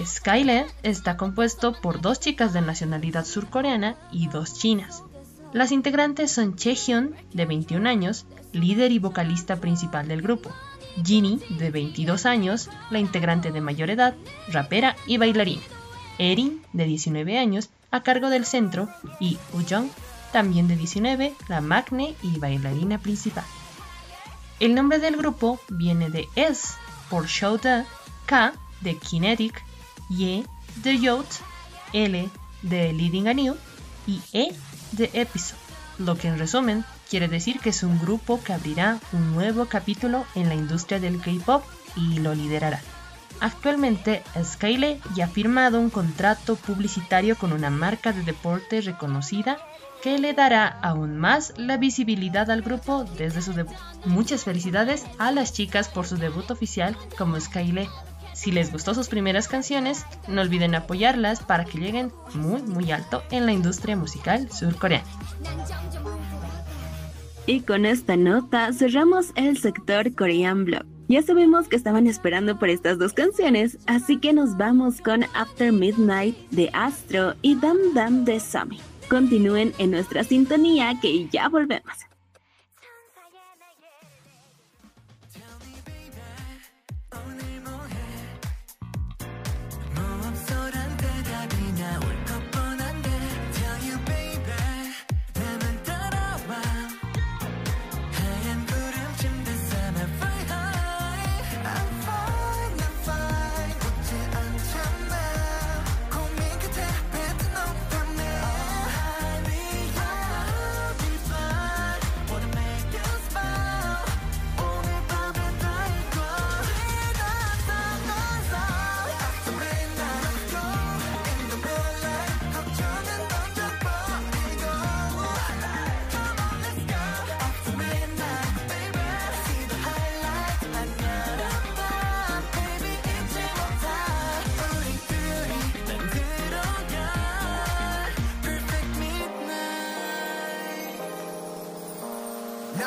Skyler 0.00 0.66
está 0.82 1.16
compuesto 1.16 1.74
por 1.80 2.00
dos 2.00 2.20
chicas 2.20 2.52
de 2.52 2.62
nacionalidad 2.62 3.24
surcoreana 3.24 3.96
y 4.10 4.28
dos 4.28 4.54
chinas. 4.54 5.02
Las 5.52 5.70
integrantes 5.70 6.32
son 6.32 6.56
Chehyun, 6.56 7.14
de 7.32 7.44
21 7.44 7.88
años, 7.88 8.26
líder 8.52 8.90
y 8.90 8.98
vocalista 8.98 9.56
principal 9.56 10.08
del 10.08 10.22
grupo, 10.22 10.50
Ginny, 11.04 11.40
de 11.58 11.70
22 11.70 12.26
años, 12.26 12.70
la 12.90 12.98
integrante 12.98 13.52
de 13.52 13.60
mayor 13.60 13.90
edad, 13.90 14.14
rapera 14.48 14.96
y 15.06 15.18
bailarina, 15.18 15.62
Erin, 16.18 16.62
de 16.72 16.84
19 16.84 17.38
años, 17.38 17.70
a 17.90 18.02
cargo 18.02 18.30
del 18.30 18.46
centro, 18.46 18.88
y 19.20 19.38
Ujong, 19.52 19.90
también 20.32 20.68
de 20.68 20.76
19, 20.76 21.34
la 21.48 21.60
magne 21.60 22.14
y 22.22 22.38
bailarina 22.38 22.98
principal. 22.98 23.44
El 24.58 24.74
nombre 24.74 24.98
del 24.98 25.16
grupo 25.16 25.60
viene 25.68 26.08
de 26.08 26.28
S 26.36 26.74
por 27.10 27.26
the, 27.60 27.84
K 28.26 28.52
de 28.80 28.96
Kinetic, 28.96 29.62
Y 30.18 30.44
de 30.82 30.98
Yacht, 30.98 31.40
L 31.92 32.28
de 32.62 32.92
Leading 32.92 33.28
a 33.28 33.34
New 33.34 33.56
y 34.06 34.20
E 34.32 34.54
de 34.92 35.10
Episode, 35.14 35.58
lo 35.98 36.16
que 36.16 36.28
en 36.28 36.38
resumen 36.38 36.84
quiere 37.08 37.28
decir 37.28 37.60
que 37.60 37.70
es 37.70 37.82
un 37.82 37.98
grupo 37.98 38.42
que 38.42 38.52
abrirá 38.52 38.98
un 39.12 39.32
nuevo 39.32 39.66
capítulo 39.66 40.26
en 40.34 40.48
la 40.48 40.54
industria 40.54 41.00
del 41.00 41.20
K-pop 41.20 41.64
y 41.96 42.18
lo 42.18 42.34
liderará. 42.34 42.80
Actualmente, 43.40 44.22
Skyle 44.44 45.00
ya 45.14 45.24
ha 45.24 45.28
firmado 45.28 45.80
un 45.80 45.90
contrato 45.90 46.56
publicitario 46.56 47.36
con 47.36 47.52
una 47.52 47.70
marca 47.70 48.12
de 48.12 48.22
deporte 48.22 48.82
reconocida 48.82 49.58
que 50.02 50.18
le 50.18 50.34
dará 50.34 50.66
aún 50.66 51.16
más 51.16 51.54
la 51.56 51.76
visibilidad 51.76 52.50
al 52.50 52.62
grupo 52.62 53.04
desde 53.16 53.40
su 53.40 53.52
debut. 53.52 53.76
Muchas 54.04 54.44
felicidades 54.44 55.04
a 55.18 55.32
las 55.32 55.52
chicas 55.52 55.88
por 55.88 56.06
su 56.06 56.18
debut 56.18 56.50
oficial 56.50 56.96
como 57.16 57.40
Skyle. 57.40 57.88
Si 58.42 58.50
les 58.50 58.72
gustó 58.72 58.92
sus 58.92 59.08
primeras 59.08 59.46
canciones, 59.46 60.04
no 60.26 60.40
olviden 60.40 60.74
apoyarlas 60.74 61.44
para 61.44 61.64
que 61.64 61.78
lleguen 61.78 62.10
muy 62.34 62.60
muy 62.60 62.90
alto 62.90 63.22
en 63.30 63.46
la 63.46 63.52
industria 63.52 63.94
musical 63.94 64.50
surcoreana. 64.50 65.06
Y 67.46 67.60
con 67.60 67.86
esta 67.86 68.16
nota 68.16 68.72
cerramos 68.72 69.30
el 69.36 69.58
sector 69.58 70.12
Korean 70.16 70.64
Blog. 70.64 70.82
Ya 71.06 71.22
sabemos 71.22 71.68
que 71.68 71.76
estaban 71.76 72.08
esperando 72.08 72.58
por 72.58 72.68
estas 72.68 72.98
dos 72.98 73.12
canciones, 73.12 73.78
así 73.86 74.18
que 74.18 74.32
nos 74.32 74.56
vamos 74.56 75.00
con 75.00 75.22
After 75.34 75.72
Midnight 75.72 76.36
de 76.50 76.68
Astro 76.72 77.34
y 77.42 77.54
Dam 77.54 77.76
Dam 77.94 78.24
de 78.24 78.40
Sami. 78.40 78.80
Continúen 79.08 79.72
en 79.78 79.92
nuestra 79.92 80.24
sintonía 80.24 80.98
que 81.00 81.28
ya 81.28 81.48
volvemos. 81.48 82.11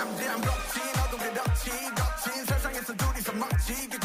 사람들 0.05 0.29
안 0.29 0.41
겹친 0.41 0.81
어둠 0.99 1.19
그 1.19 1.33
덮친 1.33 1.95
겹친 1.95 2.45
세상에서 2.45 2.93
둘이서 2.93 3.33
멋지게 3.33 4.04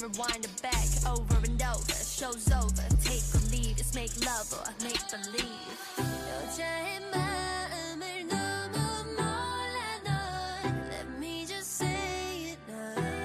rewind 0.00 0.44
it 0.44 0.62
back 0.62 0.88
over 1.06 1.36
and 1.44 1.62
over. 1.62 1.92
Show's 1.92 2.50
over, 2.52 2.82
take 3.02 3.22
the 3.32 3.48
lead, 3.50 3.78
it's 3.78 3.94
make 3.94 4.12
love 4.24 4.52
or 4.52 4.64
make 4.82 5.00
believe. 5.10 5.46
여자의 5.98 7.00
마음을 7.12 8.26
Let 10.90 11.18
me 11.18 11.44
just 11.46 11.76
say 11.76 12.52
it 12.52 12.58
now. 12.68 13.20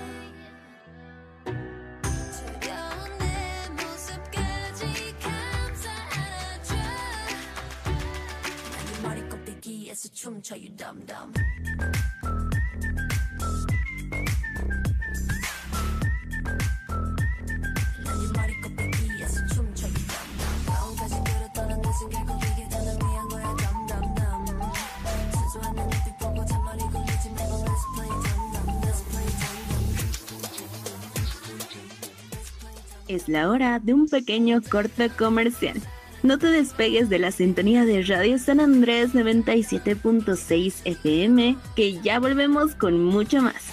es 33.16 33.30
la 33.30 33.50
hora 33.50 33.80
de 33.80 33.94
un 33.94 34.08
pequeño 34.08 34.62
corte 34.62 35.10
comercial. 35.10 35.82
No 36.24 36.38
te 36.38 36.48
despegues 36.48 37.10
de 37.10 37.20
la 37.20 37.32
sintonía 37.32 37.86
de 37.86 38.02
Radio 38.04 38.38
San 38.38 38.60
Andrés 38.60 39.14
97.6 39.14 40.82
FM, 40.84 41.56
que 41.76 42.02
ya 42.02 42.20
volvemos 42.20 42.76
con 42.76 43.04
mucho 43.04 43.42
más. 43.42 43.64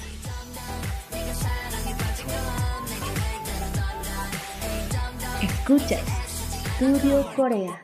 Escuchas 5.43 6.03
Studio 6.77 7.27
Corea. 7.35 7.81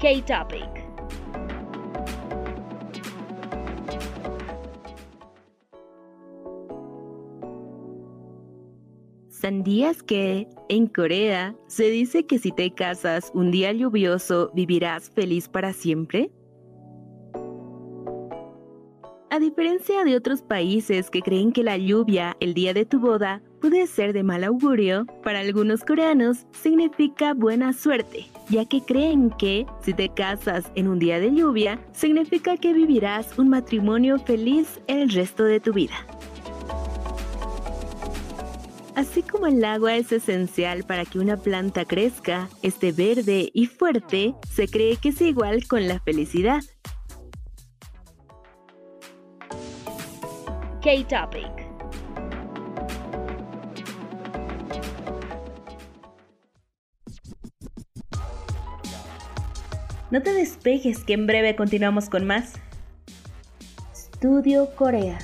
K-Topic. 0.00 0.81
¿Sabías 9.42 10.04
que 10.04 10.46
en 10.68 10.86
Corea 10.86 11.56
se 11.66 11.90
dice 11.90 12.26
que 12.26 12.38
si 12.38 12.52
te 12.52 12.72
casas 12.72 13.32
un 13.34 13.50
día 13.50 13.72
lluvioso 13.72 14.52
vivirás 14.54 15.10
feliz 15.10 15.48
para 15.48 15.72
siempre? 15.72 16.30
A 19.30 19.40
diferencia 19.40 20.04
de 20.04 20.14
otros 20.14 20.42
países 20.42 21.10
que 21.10 21.22
creen 21.22 21.50
que 21.50 21.64
la 21.64 21.76
lluvia 21.76 22.36
el 22.38 22.54
día 22.54 22.72
de 22.72 22.86
tu 22.86 23.00
boda 23.00 23.42
puede 23.60 23.88
ser 23.88 24.12
de 24.12 24.22
mal 24.22 24.44
augurio, 24.44 25.06
para 25.24 25.40
algunos 25.40 25.82
coreanos 25.82 26.46
significa 26.52 27.34
buena 27.34 27.72
suerte, 27.72 28.26
ya 28.48 28.64
que 28.64 28.80
creen 28.80 29.30
que 29.40 29.66
si 29.80 29.92
te 29.92 30.08
casas 30.08 30.70
en 30.76 30.86
un 30.86 31.00
día 31.00 31.18
de 31.18 31.34
lluvia, 31.34 31.80
significa 31.90 32.56
que 32.56 32.72
vivirás 32.72 33.36
un 33.36 33.48
matrimonio 33.48 34.20
feliz 34.20 34.80
el 34.86 35.10
resto 35.10 35.42
de 35.42 35.58
tu 35.58 35.72
vida. 35.72 35.96
Así 38.94 39.22
como 39.22 39.46
el 39.46 39.64
agua 39.64 39.96
es 39.96 40.12
esencial 40.12 40.84
para 40.84 41.06
que 41.06 41.18
una 41.18 41.38
planta 41.38 41.86
crezca, 41.86 42.50
esté 42.62 42.92
verde 42.92 43.50
y 43.54 43.66
fuerte, 43.66 44.34
se 44.52 44.68
cree 44.68 44.96
que 44.96 45.08
es 45.08 45.20
igual 45.22 45.66
con 45.66 45.88
la 45.88 45.98
felicidad. 46.00 46.60
K-Topic. 50.82 51.62
No 60.10 60.22
te 60.22 60.34
despegues 60.34 61.04
que 61.04 61.14
en 61.14 61.26
breve 61.26 61.56
continuamos 61.56 62.10
con 62.10 62.26
más. 62.26 62.52
Studio 63.94 64.68
Corea. 64.76 65.18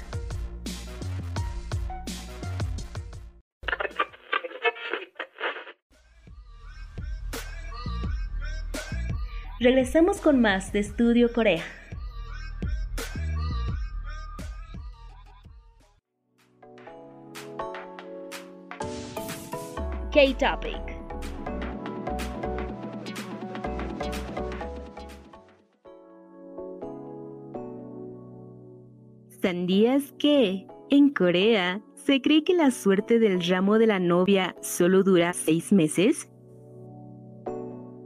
Regresamos 9.61 10.21
con 10.21 10.41
más 10.41 10.73
de 10.73 10.85
Studio 10.85 11.33
Corea. 11.33 11.65
K-Topic. 20.13 20.99
¿Sabías 29.43 30.13
que 30.19 30.69
en 30.91 31.11
Corea 31.11 31.83
se 31.95 32.23
cree 32.23 32.45
que 32.45 32.55
la 32.55 32.71
suerte 32.71 33.19
del 33.19 33.45
ramo 33.45 33.77
de 33.79 33.89
la 33.89 33.99
novia 33.99 34.55
solo 34.63 35.03
dura 35.03 35.33
seis 35.33 35.73
meses? 35.73 36.29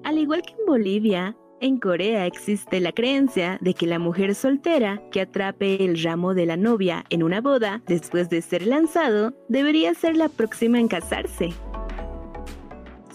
Al 0.05 0.17
igual 0.17 0.43
que 0.43 0.55
en 0.55 0.67
Bolivia, 0.67 1.37
en 1.62 1.79
Corea 1.79 2.27
existe 2.27 2.81
la 2.81 2.90
creencia 2.90 3.57
de 3.61 3.72
que 3.72 3.87
la 3.87 4.01
mujer 4.01 4.35
soltera 4.35 5.01
que 5.12 5.20
atrape 5.20 5.85
el 5.85 6.03
ramo 6.03 6.35
de 6.35 6.44
la 6.44 6.57
novia 6.57 7.05
en 7.09 7.22
una 7.22 7.40
boda 7.40 7.81
después 7.87 8.29
de 8.29 8.42
ser 8.42 8.66
lanzado 8.66 9.33
debería 9.48 9.94
ser 9.94 10.16
la 10.16 10.29
próxima 10.29 10.81
en 10.81 10.88
casarse. 10.88 11.51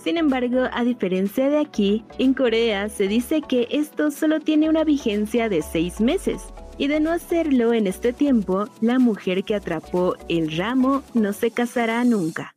Sin 0.02 0.18
embargo, 0.18 0.70
a 0.72 0.86
diferencia 0.86 1.50
de 1.50 1.60
aquí, 1.60 2.06
en 2.18 2.34
Corea 2.34 2.88
se 2.88 3.10
dice 3.10 3.42
que 3.42 3.68
esto 3.70 4.12
solo 4.12 4.40
tiene 4.40 4.70
una 4.70 4.86
vigencia 4.86 5.50
de 5.50 5.62
seis 5.62 6.00
meses, 6.00 6.42
y 6.78 6.88
de 6.88 7.02
no 7.02 7.12
hacerlo 7.12 7.74
en 7.74 7.88
este 7.88 8.14
tiempo, 8.14 8.68
la 8.80 9.00
mujer 9.00 9.44
que 9.44 9.56
atrapó 9.56 10.16
el 10.30 10.56
ramo 10.56 11.04
no 11.14 11.34
se 11.34 11.52
casará 11.52 12.04
nunca. 12.06 12.56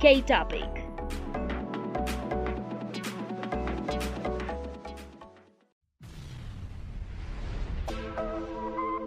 K-Topic. 0.00 0.79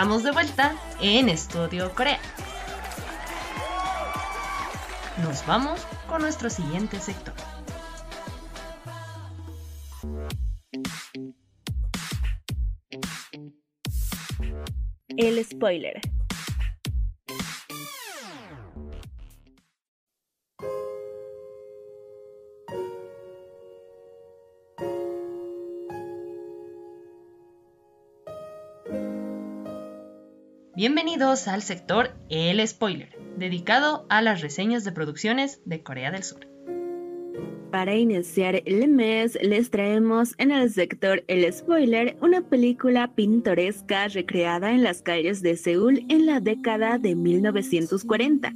Estamos 0.00 0.22
de 0.22 0.30
vuelta 0.30 0.74
en 1.02 1.28
Estudio 1.28 1.94
Corea. 1.94 2.18
Nos 5.22 5.44
vamos 5.46 5.86
con 6.08 6.22
nuestro 6.22 6.48
siguiente 6.48 6.98
sector. 6.98 7.34
El 15.18 15.44
spoiler. 15.44 16.00
Bienvenidos 30.80 31.46
al 31.46 31.60
sector 31.60 32.12
El 32.30 32.66
Spoiler, 32.66 33.14
dedicado 33.36 34.06
a 34.08 34.22
las 34.22 34.40
reseñas 34.40 34.82
de 34.82 34.92
producciones 34.92 35.60
de 35.66 35.82
Corea 35.82 36.10
del 36.10 36.22
Sur. 36.22 36.48
Para 37.70 37.96
iniciar 37.96 38.62
el 38.64 38.88
mes, 38.88 39.36
les 39.42 39.70
traemos 39.70 40.34
en 40.38 40.52
el 40.52 40.70
sector 40.70 41.22
El 41.28 41.52
Spoiler 41.52 42.16
una 42.22 42.40
película 42.40 43.14
pintoresca 43.14 44.08
recreada 44.08 44.70
en 44.70 44.82
las 44.82 45.02
calles 45.02 45.42
de 45.42 45.58
Seúl 45.58 46.06
en 46.08 46.24
la 46.24 46.40
década 46.40 46.96
de 46.96 47.14
1940, 47.14 48.50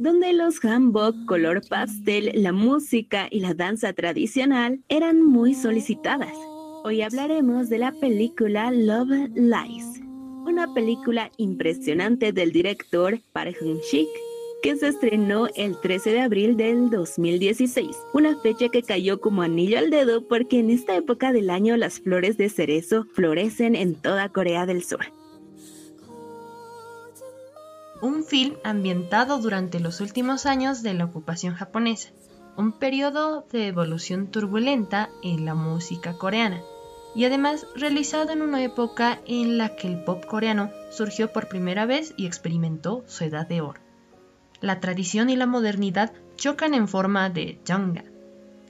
donde 0.00 0.32
los 0.32 0.58
hanbok 0.58 1.26
color 1.26 1.60
pastel, 1.68 2.32
la 2.34 2.50
música 2.50 3.28
y 3.30 3.38
la 3.38 3.54
danza 3.54 3.92
tradicional 3.92 4.80
eran 4.88 5.22
muy 5.24 5.54
solicitadas. 5.54 6.34
Hoy 6.82 7.02
hablaremos 7.02 7.68
de 7.68 7.78
la 7.78 7.92
película 7.92 8.72
Love 8.72 9.30
Lies, 9.36 9.97
una 10.48 10.72
película 10.72 11.30
impresionante 11.36 12.32
del 12.32 12.52
director 12.52 13.20
Park 13.32 13.56
Hyun-sik 13.60 14.08
que 14.62 14.76
se 14.76 14.88
estrenó 14.88 15.46
el 15.54 15.78
13 15.80 16.10
de 16.10 16.20
abril 16.20 16.56
del 16.56 16.90
2016, 16.90 17.96
una 18.12 18.36
fecha 18.38 18.68
que 18.70 18.82
cayó 18.82 19.20
como 19.20 19.42
anillo 19.42 19.78
al 19.78 19.90
dedo 19.90 20.26
porque 20.26 20.58
en 20.58 20.70
esta 20.70 20.96
época 20.96 21.32
del 21.32 21.50
año 21.50 21.76
las 21.76 22.00
flores 22.00 22.36
de 22.38 22.48
cerezo 22.48 23.04
florecen 23.14 23.76
en 23.76 23.94
toda 23.94 24.30
Corea 24.30 24.66
del 24.66 24.82
Sur. 24.82 25.12
Un 28.00 28.24
film 28.24 28.54
ambientado 28.64 29.38
durante 29.38 29.80
los 29.80 30.00
últimos 30.00 30.46
años 30.46 30.82
de 30.82 30.94
la 30.94 31.04
ocupación 31.04 31.54
japonesa, 31.54 32.10
un 32.56 32.72
periodo 32.72 33.46
de 33.52 33.68
evolución 33.68 34.28
turbulenta 34.28 35.10
en 35.22 35.44
la 35.44 35.54
música 35.54 36.14
coreana, 36.14 36.62
y 37.18 37.24
además 37.26 37.66
realizado 37.74 38.30
en 38.30 38.40
una 38.40 38.62
época 38.62 39.20
en 39.26 39.58
la 39.58 39.76
que 39.76 39.88
el 39.88 40.04
pop 40.04 40.24
coreano 40.24 40.70
surgió 40.90 41.32
por 41.32 41.48
primera 41.48 41.84
vez 41.84 42.14
y 42.16 42.24
experimentó 42.26 43.04
su 43.06 43.24
edad 43.24 43.46
de 43.46 43.60
oro 43.60 43.88
la 44.60 44.80
tradición 44.80 45.30
y 45.30 45.36
la 45.36 45.46
modernidad 45.46 46.12
chocan 46.36 46.74
en 46.74 46.88
forma 46.88 47.30
de 47.30 47.60
janga, 47.66 48.04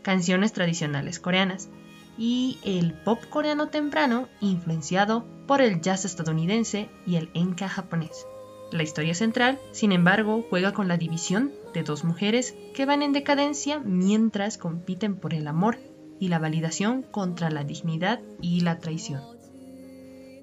canciones 0.02 0.52
tradicionales 0.52 1.18
coreanas, 1.18 1.68
y 2.16 2.58
el 2.64 2.94
pop 2.94 3.20
coreano 3.30 3.68
temprano 3.68 4.28
influenciado 4.40 5.24
por 5.46 5.62
el 5.62 5.80
jazz 5.80 6.04
estadounidense 6.04 6.88
y 7.06 7.16
el 7.16 7.30
enka 7.32 7.68
japonés. 7.68 8.26
La 8.72 8.82
historia 8.82 9.14
central, 9.14 9.58
sin 9.70 9.92
embargo, 9.92 10.44
juega 10.50 10.72
con 10.72 10.88
la 10.88 10.98
división 10.98 11.52
de 11.72 11.84
dos 11.84 12.04
mujeres 12.04 12.54
que 12.74 12.84
van 12.84 13.02
en 13.02 13.12
decadencia 13.12 13.78
mientras 13.78 14.58
compiten 14.58 15.16
por 15.16 15.32
el 15.32 15.46
amor 15.46 15.78
y 16.20 16.28
la 16.28 16.38
validación 16.38 17.02
contra 17.02 17.50
la 17.50 17.64
dignidad 17.64 18.20
y 18.40 18.60
la 18.60 18.78
traición. 18.78 19.20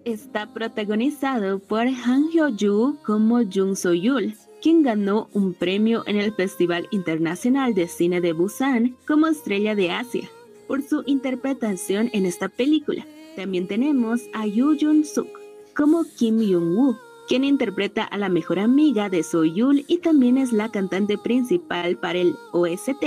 Está 0.06 0.54
protagonizado 0.54 1.60
por 1.60 1.88
Han 1.88 2.30
Hyo-joo 2.32 2.98
como 3.04 3.42
Jung 3.44 3.76
So-yul, 3.76 4.36
quien 4.62 4.84
ganó 4.84 5.30
un 5.34 5.54
premio 5.54 6.04
en 6.06 6.18
el 6.18 6.32
Festival 6.34 6.88
Internacional 6.92 7.74
de 7.74 7.88
Cine 7.88 8.22
de 8.22 8.34
Busan 8.34 8.96
como 9.08 9.28
estrella 9.28 9.74
de 9.74 9.92
Asia 9.92 10.30
por 10.68 10.82
su 10.84 11.04
interpretación 11.06 12.10
en 12.14 12.26
esta 12.26 12.50
película. 12.50 13.06
También 13.36 13.68
tenemos 13.68 14.22
a 14.34 14.46
Yoo 14.48 14.76
Jun-suk 14.80 15.28
como 15.76 16.06
Kim 16.18 16.40
Young-woo, 16.40 16.98
quien 17.28 17.44
interpreta 17.44 18.04
a 18.04 18.18
la 18.18 18.30
mejor 18.30 18.60
amiga 18.60 19.10
de 19.10 19.24
So-yul 19.24 19.84
y 19.88 19.98
también 19.98 20.38
es 20.38 20.54
la 20.54 20.70
cantante 20.70 21.18
principal 21.18 21.98
para 21.98 22.20
el 22.20 22.36
OST 22.54 23.04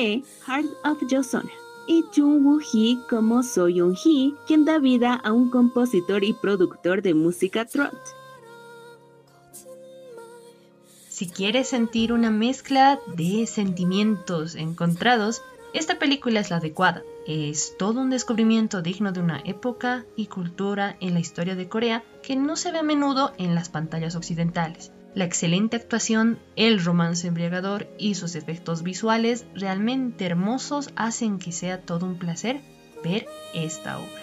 Heart 0.47 0.67
of 0.85 0.99
Joseon. 1.09 1.49
Y 1.89 2.05
Jung 2.15 2.45
Woo-hee 2.45 2.99
como 3.09 3.43
So 3.43 3.67
Young-hee, 3.67 4.35
quien 4.47 4.67
da 4.67 4.79
vida 4.79 5.15
a 5.15 5.33
un 5.33 5.49
compositor 5.51 6.23
y 6.23 6.35
productor 6.35 7.01
de 7.01 7.15
música 7.15 7.65
trot. 7.65 7.97
Si 11.09 11.29
quieres 11.31 11.69
sentir 11.69 12.13
una 12.13 12.31
mezcla 12.31 13.01
de 13.17 13.47
sentimientos 13.47 14.55
encontrados, 14.55 15.41
esta 15.73 15.99
película 15.99 16.41
es 16.41 16.51
la 16.51 16.57
adecuada. 16.57 17.03
Es 17.27 17.77
todo 17.79 18.03
un 18.03 18.11
descubrimiento 18.11 18.83
digno 18.83 19.11
de 19.11 19.21
una 19.21 19.41
época 19.47 20.05
y 20.15 20.27
cultura 20.27 20.97
en 21.01 21.15
la 21.15 21.21
historia 21.21 21.57
de 21.57 21.69
Corea 21.71 22.05
que 22.23 22.37
no 22.37 22.57
se 22.57 22.71
ve 22.71 22.81
a 22.81 22.83
menudo 22.83 23.33
en 23.39 23.55
las 23.55 23.71
pantallas 23.71 24.15
occidentales. 24.15 24.93
La 25.19 25.25
excelente 25.25 25.75
actuación, 25.75 26.39
el 26.55 26.79
romance 26.85 27.27
embriagador 27.27 27.89
y 27.99 28.15
sus 28.15 28.37
efectos 28.37 28.85
visuales 28.85 29.47
realmente 29.53 30.25
hermosos 30.25 30.91
hacen 30.95 31.41
que 31.41 31.51
sea 31.51 31.83
todo 31.83 32.07
un 32.07 32.21
placer 32.21 32.61
ver 33.03 33.27
esta 33.53 33.99
obra. 33.99 34.23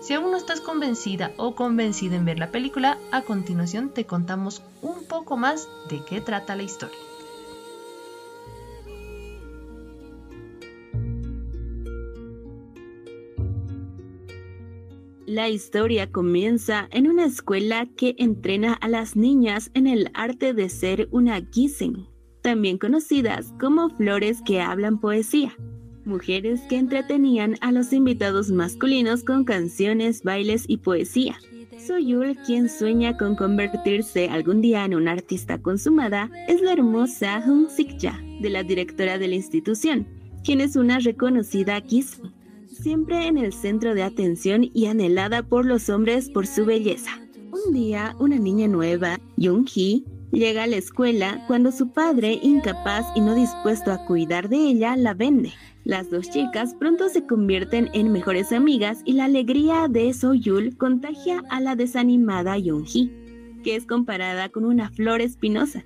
Si 0.00 0.14
aún 0.14 0.30
no 0.30 0.38
estás 0.38 0.62
convencida 0.62 1.32
o 1.36 1.54
convencido 1.54 2.14
en 2.14 2.24
ver 2.24 2.38
la 2.38 2.50
película, 2.50 2.96
a 3.10 3.20
continuación 3.20 3.90
te 3.90 4.06
contamos 4.06 4.62
un 4.80 5.04
poco 5.04 5.36
más 5.36 5.68
de 5.90 6.02
qué 6.02 6.22
trata 6.22 6.56
la 6.56 6.62
historia. 6.62 6.96
La 15.26 15.48
historia 15.48 16.10
comienza 16.10 16.88
en 16.90 17.08
una 17.08 17.24
escuela 17.26 17.86
que 17.96 18.14
entrena 18.18 18.74
a 18.74 18.88
las 18.88 19.16
niñas 19.16 19.70
en 19.74 19.86
el 19.86 20.10
arte 20.14 20.52
de 20.52 20.68
ser 20.68 21.08
una 21.10 21.40
gissing, 21.52 22.08
también 22.42 22.78
conocidas 22.78 23.52
como 23.60 23.88
flores 23.90 24.42
que 24.44 24.60
hablan 24.60 25.00
poesía 25.00 25.56
mujeres 26.04 26.60
que 26.68 26.76
entretenían 26.76 27.56
a 27.60 27.72
los 27.72 27.92
invitados 27.92 28.50
masculinos 28.50 29.24
con 29.24 29.44
canciones, 29.44 30.22
bailes 30.22 30.64
y 30.66 30.78
poesía. 30.78 31.36
Soyul, 31.78 32.36
quien 32.46 32.68
sueña 32.68 33.16
con 33.16 33.34
convertirse 33.34 34.28
algún 34.28 34.60
día 34.60 34.84
en 34.84 34.94
una 34.94 35.12
artista 35.12 35.60
consumada, 35.60 36.30
es 36.48 36.60
la 36.60 36.72
hermosa 36.72 37.42
Hung 37.44 37.68
Sikja, 37.68 38.20
de 38.40 38.50
la 38.50 38.62
directora 38.62 39.18
de 39.18 39.28
la 39.28 39.34
institución, 39.34 40.06
quien 40.44 40.60
es 40.60 40.76
una 40.76 40.98
reconocida 40.98 41.80
Kiss, 41.80 42.20
siempre 42.82 43.28
en 43.28 43.38
el 43.38 43.52
centro 43.52 43.94
de 43.94 44.02
atención 44.02 44.68
y 44.74 44.86
anhelada 44.86 45.42
por 45.42 45.64
los 45.64 45.88
hombres 45.88 46.28
por 46.28 46.46
su 46.46 46.64
belleza. 46.64 47.10
Un 47.52 47.72
día, 47.72 48.16
una 48.18 48.38
niña 48.38 48.66
nueva, 48.66 49.20
Jung 49.36 49.68
Hee, 49.68 50.04
llega 50.32 50.64
a 50.64 50.66
la 50.66 50.76
escuela 50.76 51.44
cuando 51.46 51.70
su 51.70 51.92
padre, 51.92 52.40
incapaz 52.42 53.06
y 53.14 53.20
no 53.20 53.34
dispuesto 53.34 53.92
a 53.92 54.04
cuidar 54.06 54.48
de 54.48 54.56
ella, 54.56 54.96
la 54.96 55.14
vende. 55.14 55.52
Las 55.84 56.10
dos 56.10 56.30
chicas 56.30 56.74
pronto 56.74 57.08
se 57.08 57.26
convierten 57.26 57.88
en 57.92 58.10
mejores 58.10 58.52
amigas 58.52 59.02
y 59.04 59.12
la 59.12 59.26
alegría 59.26 59.86
de 59.88 60.12
Soyul 60.12 60.76
contagia 60.76 61.42
a 61.50 61.60
la 61.60 61.76
desanimada 61.76 62.58
Yonji, 62.58 63.12
que 63.62 63.76
es 63.76 63.86
comparada 63.86 64.48
con 64.48 64.64
una 64.64 64.90
flor 64.90 65.20
espinosa. 65.20 65.84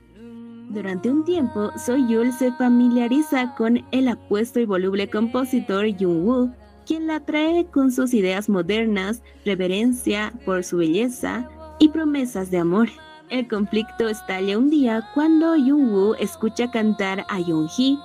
Durante 0.70 1.10
un 1.10 1.24
tiempo, 1.24 1.70
Soyul 1.76 2.32
se 2.32 2.52
familiariza 2.52 3.54
con 3.54 3.84
el 3.92 4.08
apuesto 4.08 4.60
y 4.60 4.64
voluble 4.64 5.08
compositor 5.08 5.86
Jung-woo, 5.96 6.52
quien 6.86 7.06
la 7.06 7.16
atrae 7.16 7.66
con 7.66 7.92
sus 7.92 8.14
ideas 8.14 8.48
modernas, 8.48 9.22
reverencia 9.44 10.32
por 10.44 10.64
su 10.64 10.78
belleza 10.78 11.50
y 11.78 11.88
promesas 11.88 12.50
de 12.50 12.58
amor. 12.58 12.88
El 13.28 13.48
conflicto 13.48 14.08
estalla 14.08 14.56
un 14.56 14.70
día 14.70 15.10
cuando 15.14 15.56
Jung-woo 15.56 16.14
escucha 16.14 16.70
cantar 16.70 17.26
a 17.28 17.40
Yonji 17.40 17.98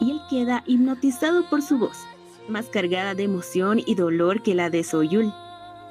y 0.00 0.12
él 0.12 0.20
queda 0.30 0.62
hipnotizado 0.66 1.48
por 1.50 1.60
su 1.60 1.78
voz, 1.78 1.98
más 2.48 2.66
cargada 2.66 3.14
de 3.14 3.24
emoción 3.24 3.80
y 3.84 3.96
dolor 3.96 4.42
que 4.42 4.54
la 4.54 4.70
de 4.70 4.84
Soyul. 4.84 5.32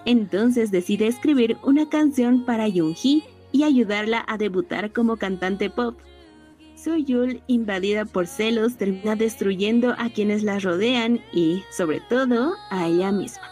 Entonces 0.05 0.71
decide 0.71 1.07
escribir 1.07 1.57
una 1.61 1.89
canción 1.89 2.45
para 2.45 2.67
Yoongi 2.67 3.23
y 3.51 3.63
ayudarla 3.63 4.23
a 4.27 4.37
debutar 4.37 4.91
como 4.91 5.17
cantante 5.17 5.69
pop. 5.69 5.97
Soyul, 6.83 7.41
invadida 7.47 8.05
por 8.05 8.25
celos, 8.25 8.77
termina 8.77 9.15
destruyendo 9.15 9.95
a 9.97 10.09
quienes 10.09 10.43
la 10.43 10.59
rodean 10.59 11.19
y, 11.33 11.63
sobre 11.71 11.99
todo, 11.99 12.53
a 12.69 12.87
ella 12.87 13.11
misma. 13.11 13.43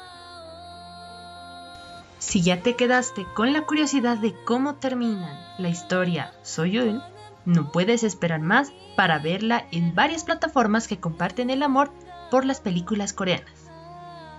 Si 2.20 2.42
ya 2.42 2.62
te 2.62 2.76
quedaste 2.76 3.26
con 3.36 3.52
la 3.52 3.66
curiosidad 3.66 4.18
de 4.18 4.34
cómo 4.46 4.76
termina 4.76 5.56
la 5.58 5.68
historia 5.68 6.32
Soyul, 6.42 7.02
no 7.46 7.72
puedes 7.72 8.04
esperar 8.04 8.40
más 8.40 8.72
para 8.96 9.20
verla 9.20 9.66
en 9.72 9.94
varias 9.94 10.24
plataformas 10.24 10.88
que 10.88 11.00
comparten 11.00 11.50
el 11.50 11.64
amor 11.64 11.92
por 12.32 12.46
las 12.46 12.62
películas 12.62 13.12
coreanas. 13.12 13.70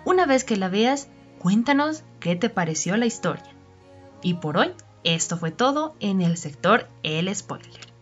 Una 0.06 0.24
vez 0.24 0.44
que 0.44 0.56
la 0.56 0.68
veas, 0.68 1.08
cuéntanos 1.38 2.04
qué 2.20 2.36
te 2.36 2.48
pareció 2.48 2.96
la 2.96 3.06
historia. 3.06 3.54
Y 4.22 4.34
por 4.34 4.56
hoy 4.56 4.72
Esto 5.04 5.36
fue 5.36 5.50
todo 5.50 5.94
en 6.00 6.22
el 6.22 6.36
sector 6.36 6.88
El 7.02 7.34
Spoiler. 7.34 7.97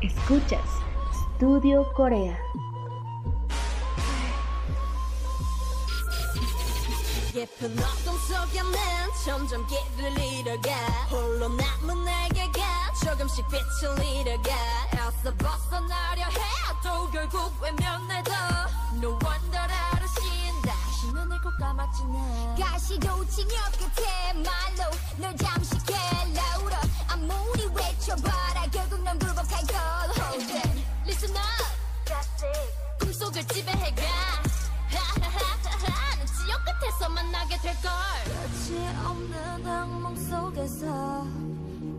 Escuchas 0.00 0.60
Studio 1.36 1.84
Corea. 1.92 2.38
No 19.00 19.16
wonder 19.22 19.68
쉰다. 20.06 20.72
다시 20.98 21.06
눈을 21.12 21.40
꼭 21.40 21.56
감았지 21.58 22.04
나 22.06 22.56
가시도친 22.58 23.48
역 23.52 23.72
끝에 23.78 24.32
말로 24.32 24.90
널 25.18 25.36
잠시 25.36 25.76
갤러울어 25.86 26.76
아무리 27.08 27.66
외쳐봐라 27.66 28.66
결국 28.72 29.00
넌 29.04 29.16
꿈속을 33.00 33.44
지배해가. 33.48 34.02
하하하하하. 34.88 36.16
는 36.16 36.26
지옥 36.26 36.60
끝에서 36.80 37.08
만나게 37.08 37.56
될걸. 37.58 37.90
끝이 38.24 38.86
없는 39.04 39.66
악몽 39.66 40.16
속에서 40.16 41.26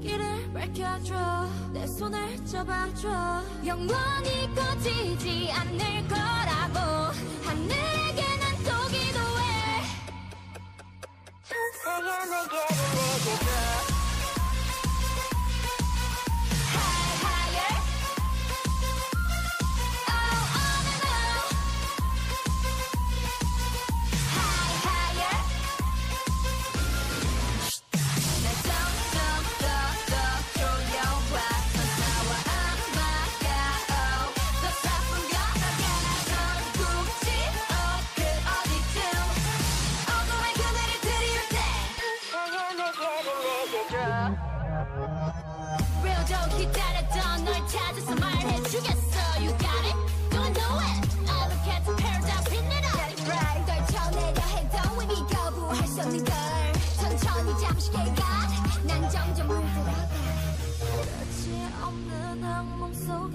길을 0.02 0.54
밝혀줘. 0.54 1.50
내 1.74 1.86
손을 1.86 2.46
잡아줘. 2.46 3.44
영원히 3.66 4.56
꺼지지 4.56 5.52
않을 5.52 6.08
거라고. 6.08 6.80
하늘에게 7.46 8.38
난또 8.38 8.88
기도해. 8.88 9.84
천사야 11.44 12.26
내게를 12.26 12.78
내게 12.96 13.36
줘 13.40 13.99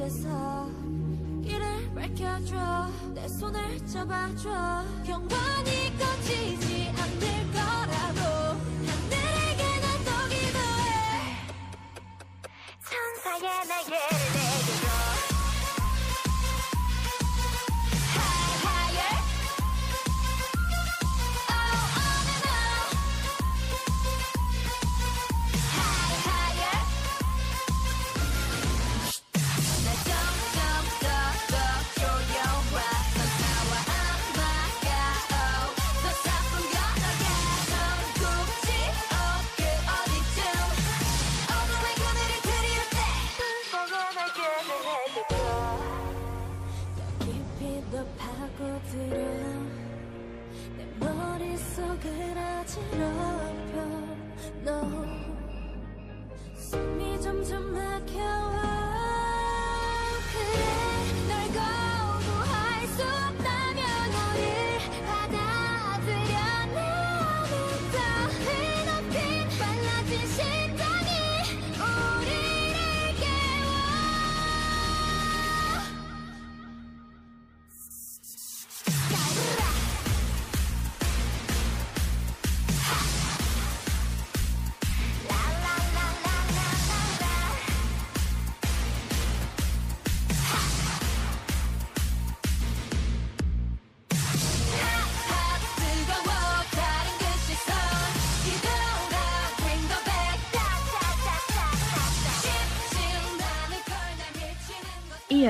속에서 0.09 0.69
길을 1.43 1.95
밝혀줘. 1.95 2.91
내 3.15 3.27
손을 3.41 3.87
잡아줘. 3.87 4.51
영원히 5.09 5.97
꺼지지 5.99 6.93
않을 6.95 7.53
거라고. 7.53 8.21
하늘에게 8.85 9.63
난 9.81 10.05
또 10.05 10.11
기도해. 10.29 10.85
천사의 12.85 13.67
날개를 13.67 13.99
내게 14.35 14.69
줘 14.81 15.14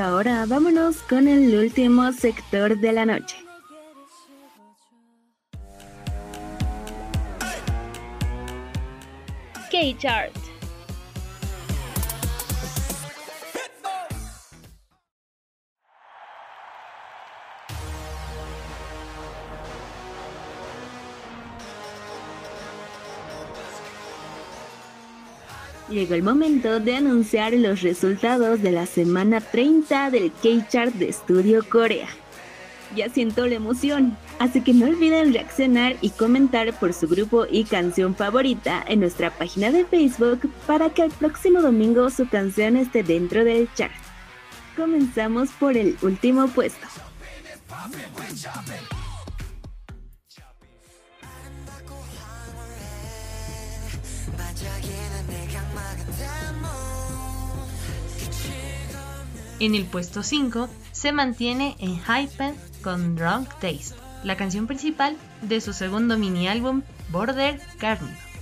ahora 0.04 0.44
vámonos 0.44 0.96
con 0.98 1.28
el 1.28 1.54
último 1.54 2.12
sector 2.12 2.78
de 2.78 2.92
la 2.92 3.06
noche. 3.06 3.36
K-Chart. 9.70 10.43
Llegó 25.94 26.14
el 26.14 26.24
momento 26.24 26.80
de 26.80 26.96
anunciar 26.96 27.52
los 27.52 27.82
resultados 27.82 28.60
de 28.62 28.72
la 28.72 28.84
semana 28.84 29.40
30 29.40 30.10
del 30.10 30.32
K-Chart 30.32 30.92
de 30.92 31.08
Estudio 31.08 31.64
Corea. 31.68 32.08
Ya 32.96 33.08
siento 33.08 33.46
la 33.46 33.54
emoción, 33.54 34.16
así 34.40 34.60
que 34.60 34.74
no 34.74 34.86
olviden 34.86 35.32
reaccionar 35.32 35.94
y 36.00 36.10
comentar 36.10 36.76
por 36.80 36.92
su 36.94 37.06
grupo 37.06 37.46
y 37.48 37.62
canción 37.62 38.16
favorita 38.16 38.84
en 38.88 38.98
nuestra 38.98 39.30
página 39.30 39.70
de 39.70 39.84
Facebook 39.84 40.50
para 40.66 40.90
que 40.90 41.02
el 41.02 41.12
próximo 41.12 41.62
domingo 41.62 42.10
su 42.10 42.28
canción 42.28 42.76
esté 42.76 43.04
dentro 43.04 43.44
del 43.44 43.72
chart. 43.74 43.94
Comenzamos 44.76 45.50
por 45.50 45.76
el 45.76 45.96
último 46.02 46.48
puesto. 46.48 46.88
En 59.60 59.74
el 59.74 59.84
puesto 59.84 60.22
5 60.22 60.68
se 60.92 61.12
mantiene 61.12 61.76
en 61.78 61.96
Hypen 61.96 62.56
con 62.82 63.14
Drunk 63.14 63.48
Taste, 63.60 63.94
la 64.24 64.36
canción 64.36 64.66
principal 64.66 65.16
de 65.42 65.60
su 65.60 65.72
segundo 65.72 66.18
mini 66.18 66.48
álbum 66.48 66.82
Border 67.10 67.60
Carnival. 67.78 68.33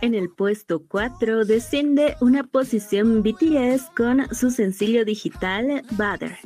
En 0.00 0.14
el 0.14 0.30
puesto 0.30 0.86
4 0.86 1.44
desciende 1.44 2.16
una 2.20 2.44
posición 2.44 3.22
BTS 3.22 3.90
con 3.96 4.32
su 4.34 4.50
sencillo 4.50 5.04
digital 5.04 5.82
Butter. 5.90 6.38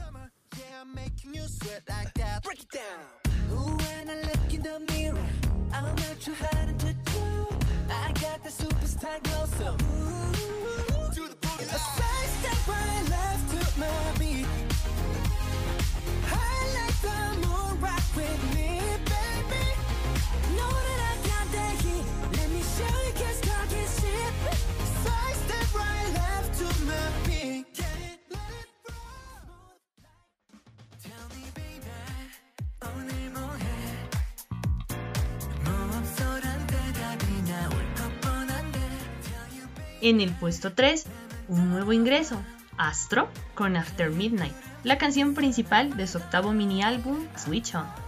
En 40.02 40.20
el 40.20 40.32
puesto 40.32 40.72
3, 40.72 41.04
un 41.46 41.70
nuevo 41.70 41.92
ingreso, 41.92 42.36
Astro 42.76 43.28
con 43.54 43.76
After 43.76 44.10
Midnight, 44.10 44.52
la 44.82 44.98
canción 44.98 45.34
principal 45.34 45.96
de 45.96 46.08
su 46.08 46.18
octavo 46.18 46.52
mini 46.52 46.82
álbum 46.82 47.18
Switch 47.36 47.72
On. 47.76 48.01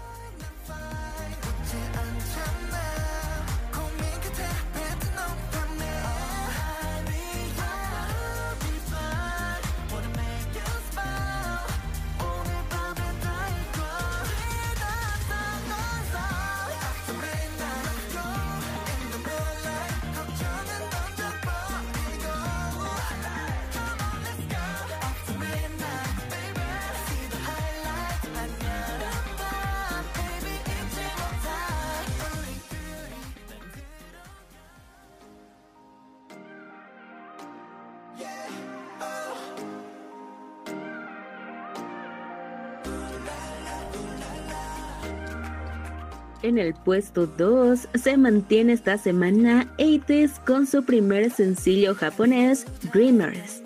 en 46.54 46.58
el 46.58 46.74
puesto 46.74 47.26
2 47.26 47.88
se 47.94 48.16
mantiene 48.16 48.74
esta 48.74 48.96
semana 48.96 49.72
80 49.78 50.44
con 50.44 50.66
su 50.66 50.84
primer 50.84 51.30
sencillo 51.32 51.94
japonés, 51.94 52.64
Dreamers. 52.92 53.64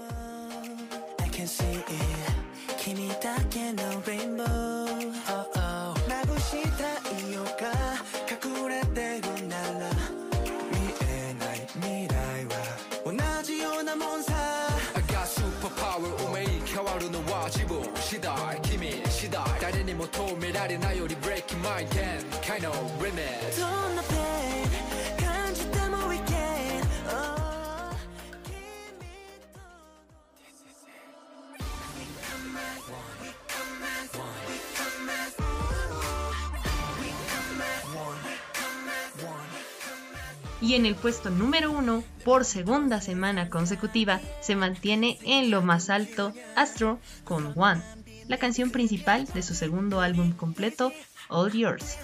Y 40.60 40.74
en 40.74 40.86
el 40.86 40.94
puesto 40.94 41.30
número 41.30 41.70
uno 41.70 42.02
por 42.24 42.46
segunda 42.46 43.00
semana 43.02 43.50
consecutiva 43.50 44.20
se 44.40 44.56
mantiene 44.56 45.18
en 45.22 45.50
lo 45.50 45.60
más 45.60 45.90
alto 45.90 46.32
Astro 46.56 46.98
con 47.24 47.52
One, 47.56 47.82
la 48.26 48.38
canción 48.38 48.70
principal 48.70 49.26
de 49.26 49.42
su 49.42 49.54
segundo 49.54 50.00
álbum 50.00 50.32
completo 50.32 50.92
All 51.28 51.52
Yours. 51.52 51.98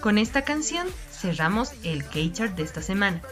Con 0.00 0.18
esta 0.18 0.42
canción 0.42 0.86
cerramos 1.10 1.72
el 1.82 2.04
K-Chart 2.04 2.54
de 2.54 2.62
esta 2.62 2.82
semana. 2.82 3.22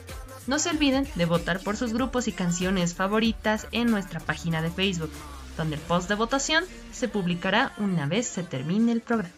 No 0.46 0.58
se 0.58 0.70
olviden 0.70 1.08
de 1.14 1.24
votar 1.24 1.60
por 1.60 1.76
sus 1.76 1.92
grupos 1.92 2.28
y 2.28 2.32
canciones 2.32 2.94
favoritas 2.94 3.66
en 3.72 3.90
nuestra 3.90 4.20
página 4.20 4.60
de 4.60 4.70
Facebook, 4.70 5.12
donde 5.56 5.76
el 5.76 5.82
post 5.82 6.08
de 6.08 6.16
votación 6.16 6.64
se 6.92 7.08
publicará 7.08 7.72
una 7.78 8.06
vez 8.06 8.26
se 8.26 8.42
termine 8.42 8.92
el 8.92 9.00
programa. 9.00 9.32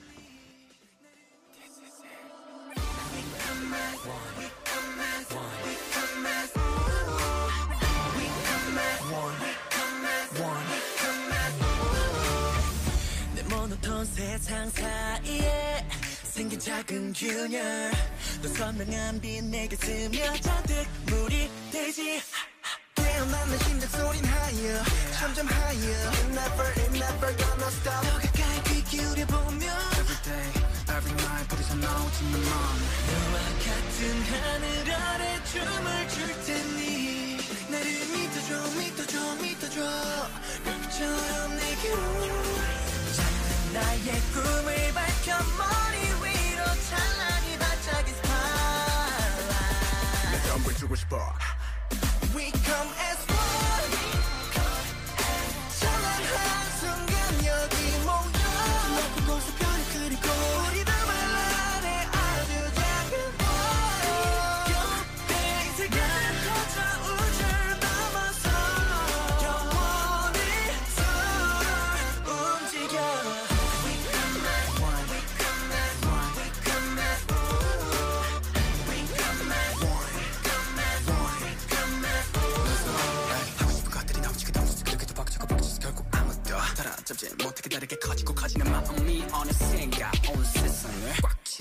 내 16.36 16.36
모노톤 16.36 16.36
세상 16.36 16.36
사이에 16.36 16.36
생긴 16.36 16.59
작은 16.59 17.13
균열 17.13 17.91
너 18.41 18.47
선명한 18.49 19.21
빛 19.21 19.43
내게 19.43 19.75
스며 19.75 20.34
잔뜩 20.41 20.86
물이 21.07 21.49
되지 21.71 22.21
깨어나는 22.95 23.57
심장 23.59 23.89
소린 23.89 24.23
higher 24.25 24.84
점점 25.19 25.47
higher 25.47 26.09
It 26.11 26.27
never, 26.32 26.69
it 26.77 26.91
never 26.91 27.36
gonna 27.38 27.67
stop 27.67 28.01
더 28.01 28.19
가까이 28.19 28.63
귀 28.65 28.84
기울여보면 28.84 29.61
Every 29.61 30.17
day, 30.23 30.49
every 30.89 31.13
night 31.13 31.47
부딪혀 31.49 31.75
나오지 31.75 32.23
내 32.25 32.38
맘 32.38 32.51
너와 33.07 33.36
같은 33.61 33.99
하늘 34.32 34.93
아래 34.93 35.23
춤을 35.45 36.07
출 36.09 36.15
테니 36.45 37.38
나를 37.69 37.88
믿어줘 38.11 38.49
믿어줘 38.77 39.36
믿어줘 39.41 39.77
별빛처럼 40.65 41.55
내게로 41.55 42.01
작은 43.15 43.73
나의 43.73 44.21
꿈을 44.34 44.93
밝혀 44.93 45.38
머리 45.57 46.14
bar. 51.05 51.38
We 52.34 52.51
come 52.51 52.88
as 53.11 53.36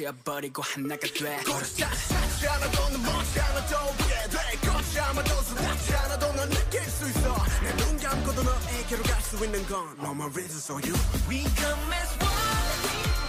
꽉 0.06 0.24
채워버리고 0.24 0.62
하나가 0.62 1.02
돼. 1.08 1.38
걷지 1.44 1.84
않아도 1.84 2.90
넌 2.90 3.04
멈지 3.04 3.40
않아도 3.40 3.76
돼. 3.98 4.68
걷지 4.68 5.00
않아도 5.00 5.42
스치지 5.42 5.96
않아도 5.96 6.34
넌 6.34 6.50
느낄 6.50 6.82
수 6.84 7.10
있어. 7.10 7.36
내 7.64 7.76
눈 7.78 7.98
감고도 7.98 8.44
너에게로 8.44 9.02
갈 9.04 9.20
수 9.22 9.44
있는 9.44 9.66
건 9.68 9.96
No 10.00 10.12
more 10.14 10.30
reason 10.32 10.60
so 10.60 10.76
you. 10.78 10.94
We 11.28 11.42
come 11.58 11.94
as 11.94 12.12
one 12.22 13.25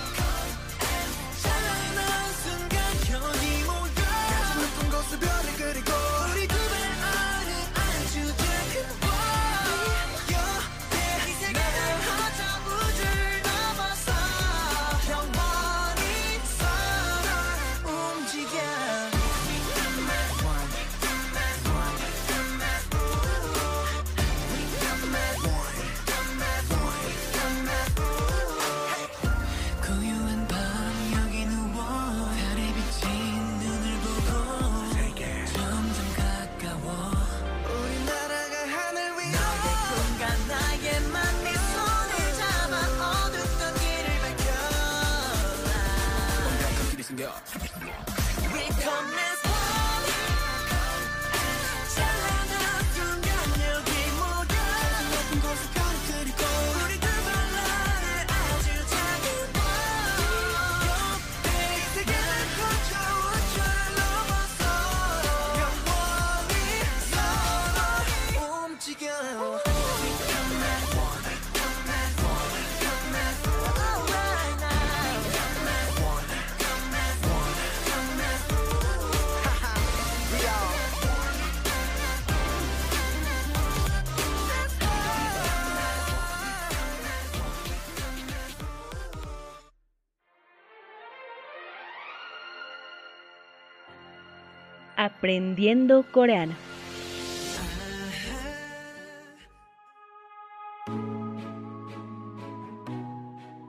Aprendiendo 95.05 96.03
coreano. 96.11 96.55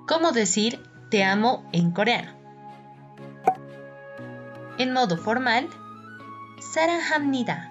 ¿Cómo 0.07 0.33
decir 0.33 0.83
te 1.11 1.25
amo 1.25 1.65
en 1.73 1.91
coreano? 1.91 2.33
En 4.79 4.93
modo 4.93 5.17
formal, 5.17 5.69
사랑합니다. 6.61 7.71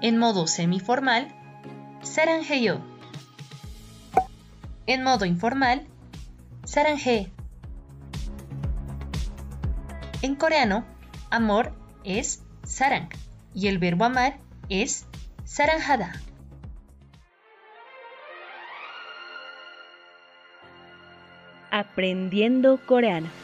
En 0.00 0.18
modo 0.18 0.46
semiformal, 0.46 1.28
사랑해요. 2.02 2.80
En 4.86 5.02
modo 5.02 5.26
informal, 5.26 5.86
사랑해. 6.64 7.30
En 10.22 10.34
coreano, 10.34 10.84
amor 11.33 11.73
es 12.03 12.43
sarang 12.63 13.09
y 13.55 13.67
el 13.67 13.79
verbo 13.79 14.05
amar 14.05 14.37
es 14.69 15.05
saranjada. 15.45 16.13
Aprendiendo 21.71 22.79
coreano. 22.85 23.42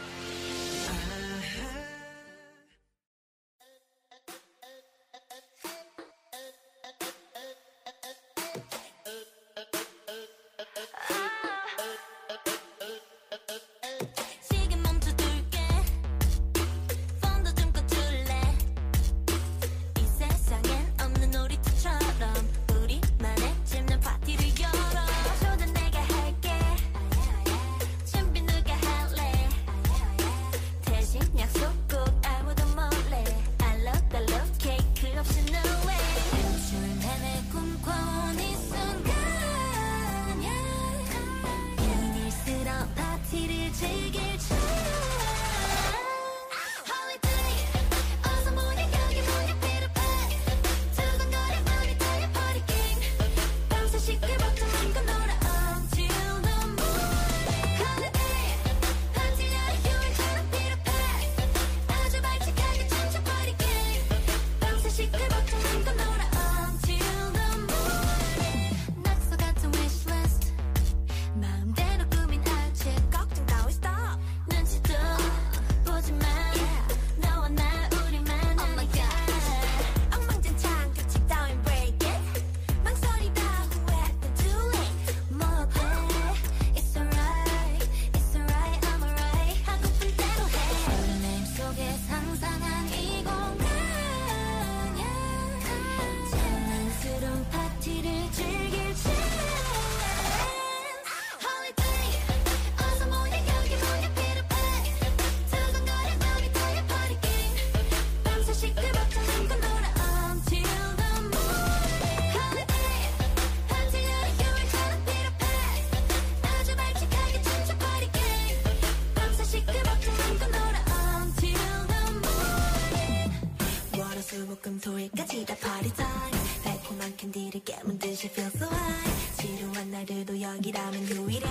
깨문 128.18 128.18
듯이 128.18 128.26
feel 128.28 128.50
so 128.54 128.66
high 128.66 129.36
지루한 129.36 129.90
날들도 129.90 130.40
여기라면 130.40 131.08
유일해 131.08 131.46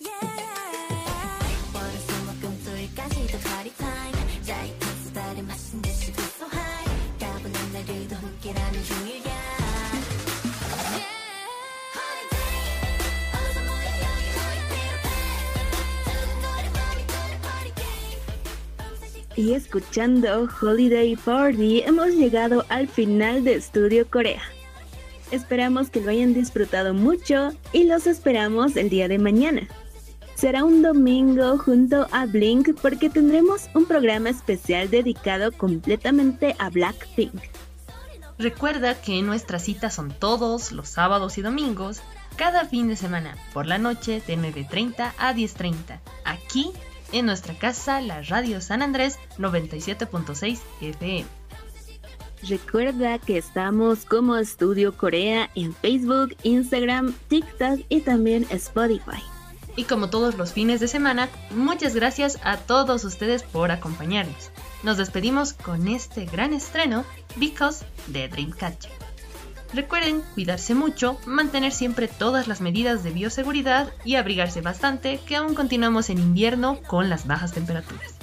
Yeah 0.00 0.34
월화수목금토일까지 1.74 3.26
다 3.28 3.38
party 3.38 3.72
time 3.76 4.42
짜릿한 4.42 4.96
수다를 5.04 5.42
마신 5.44 5.80
듯이 5.82 6.10
feel 6.12 6.30
so 6.36 6.46
high 6.46 7.18
따분한 7.18 7.72
날들도 7.72 8.16
함께라면 8.16 8.74
유일해 8.74 9.30
Holiday 11.94 12.54
어서 13.34 13.58
모여 13.68 13.88
여기 14.04 14.26
모여 14.36 14.58
비례해 14.70 15.08
두근거려 16.04 16.66
밤이 16.72 17.00
도는 17.06 17.32
party 17.40 17.70
game 17.78 18.20
밤새 18.76 19.04
시끄럽게 19.08 19.36
Y 19.38 19.54
escuchando 19.54 20.48
Holiday 20.60 21.16
Party 21.16 21.82
hemos 21.82 22.14
llegado 22.14 22.64
al 22.68 22.86
final 22.88 23.44
de 23.44 23.54
Estudio 23.54 24.04
Corea. 24.10 24.47
Esperamos 25.31 25.89
que 25.89 26.01
lo 26.01 26.09
hayan 26.09 26.33
disfrutado 26.33 26.93
mucho 26.93 27.51
y 27.71 27.83
los 27.83 28.07
esperamos 28.07 28.75
el 28.75 28.89
día 28.89 29.07
de 29.07 29.19
mañana. 29.19 29.67
Será 30.35 30.63
un 30.63 30.81
domingo 30.81 31.57
junto 31.57 32.07
a 32.11 32.25
Blink 32.25 32.69
porque 32.81 33.09
tendremos 33.09 33.69
un 33.73 33.85
programa 33.85 34.29
especial 34.29 34.89
dedicado 34.89 35.51
completamente 35.51 36.55
a 36.59 36.69
Blackpink. 36.69 37.41
Recuerda 38.37 38.99
que 39.01 39.21
nuestras 39.21 39.63
citas 39.63 39.93
son 39.93 40.11
todos 40.11 40.71
los 40.71 40.87
sábados 40.87 41.37
y 41.37 41.41
domingos, 41.41 42.01
cada 42.37 42.63
fin 42.65 42.87
de 42.87 42.95
semana, 42.95 43.35
por 43.53 43.65
la 43.65 43.77
noche 43.77 44.23
de 44.25 44.37
9.30 44.37 45.11
a 45.17 45.33
10.30, 45.33 45.99
aquí 46.23 46.71
en 47.11 47.25
nuestra 47.25 47.53
casa, 47.55 47.99
la 48.01 48.21
Radio 48.21 48.61
San 48.61 48.81
Andrés 48.81 49.19
97.6 49.37 50.59
FM. 50.79 51.38
Recuerda 52.47 53.19
que 53.19 53.37
estamos 53.37 54.05
como 54.05 54.37
Estudio 54.37 54.95
Corea 54.95 55.49
en 55.55 55.73
Facebook, 55.73 56.35
Instagram, 56.43 57.13
TikTok 57.27 57.81
y 57.89 58.01
también 58.01 58.45
Spotify. 58.49 59.21
Y 59.75 59.83
como 59.83 60.09
todos 60.09 60.37
los 60.37 60.53
fines 60.53 60.79
de 60.79 60.87
semana, 60.87 61.29
muchas 61.51 61.95
gracias 61.95 62.39
a 62.43 62.57
todos 62.57 63.03
ustedes 63.03 63.43
por 63.43 63.71
acompañarnos. 63.71 64.51
Nos 64.83 64.97
despedimos 64.97 65.53
con 65.53 65.87
este 65.87 66.25
gran 66.25 66.53
estreno, 66.53 67.03
Because 67.35 67.85
de 68.07 68.27
Dreamcatcher. 68.27 68.91
Recuerden 69.73 70.21
cuidarse 70.33 70.73
mucho, 70.73 71.17
mantener 71.25 71.71
siempre 71.71 72.07
todas 72.07 72.47
las 72.47 72.59
medidas 72.59 73.03
de 73.03 73.11
bioseguridad 73.11 73.93
y 74.03 74.15
abrigarse 74.15 74.61
bastante, 74.61 75.19
que 75.27 75.35
aún 75.35 75.55
continuamos 75.55 76.09
en 76.09 76.17
invierno 76.17 76.79
con 76.87 77.09
las 77.09 77.27
bajas 77.27 77.51
temperaturas. 77.51 78.18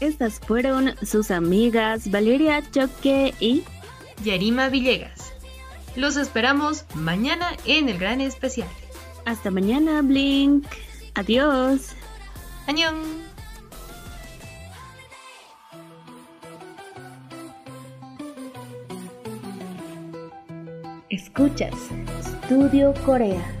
Estas 0.00 0.40
fueron 0.40 0.94
sus 1.04 1.30
amigas 1.30 2.10
Valeria 2.10 2.62
Choque 2.70 3.34
y 3.38 3.64
Yarima 4.24 4.70
Villegas. 4.70 5.32
Los 5.94 6.16
esperamos 6.16 6.86
mañana 6.94 7.56
en 7.66 7.90
el 7.90 7.98
gran 7.98 8.22
especial. 8.22 8.68
Hasta 9.26 9.50
mañana, 9.50 10.00
Blink. 10.00 10.66
Adiós. 11.14 11.90
Añón. 12.66 12.94
Escuchas 21.10 21.74
Studio 22.46 22.94
Corea. 23.04 23.60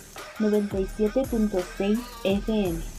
97.6 0.41 1.97
FM. 2.25 2.90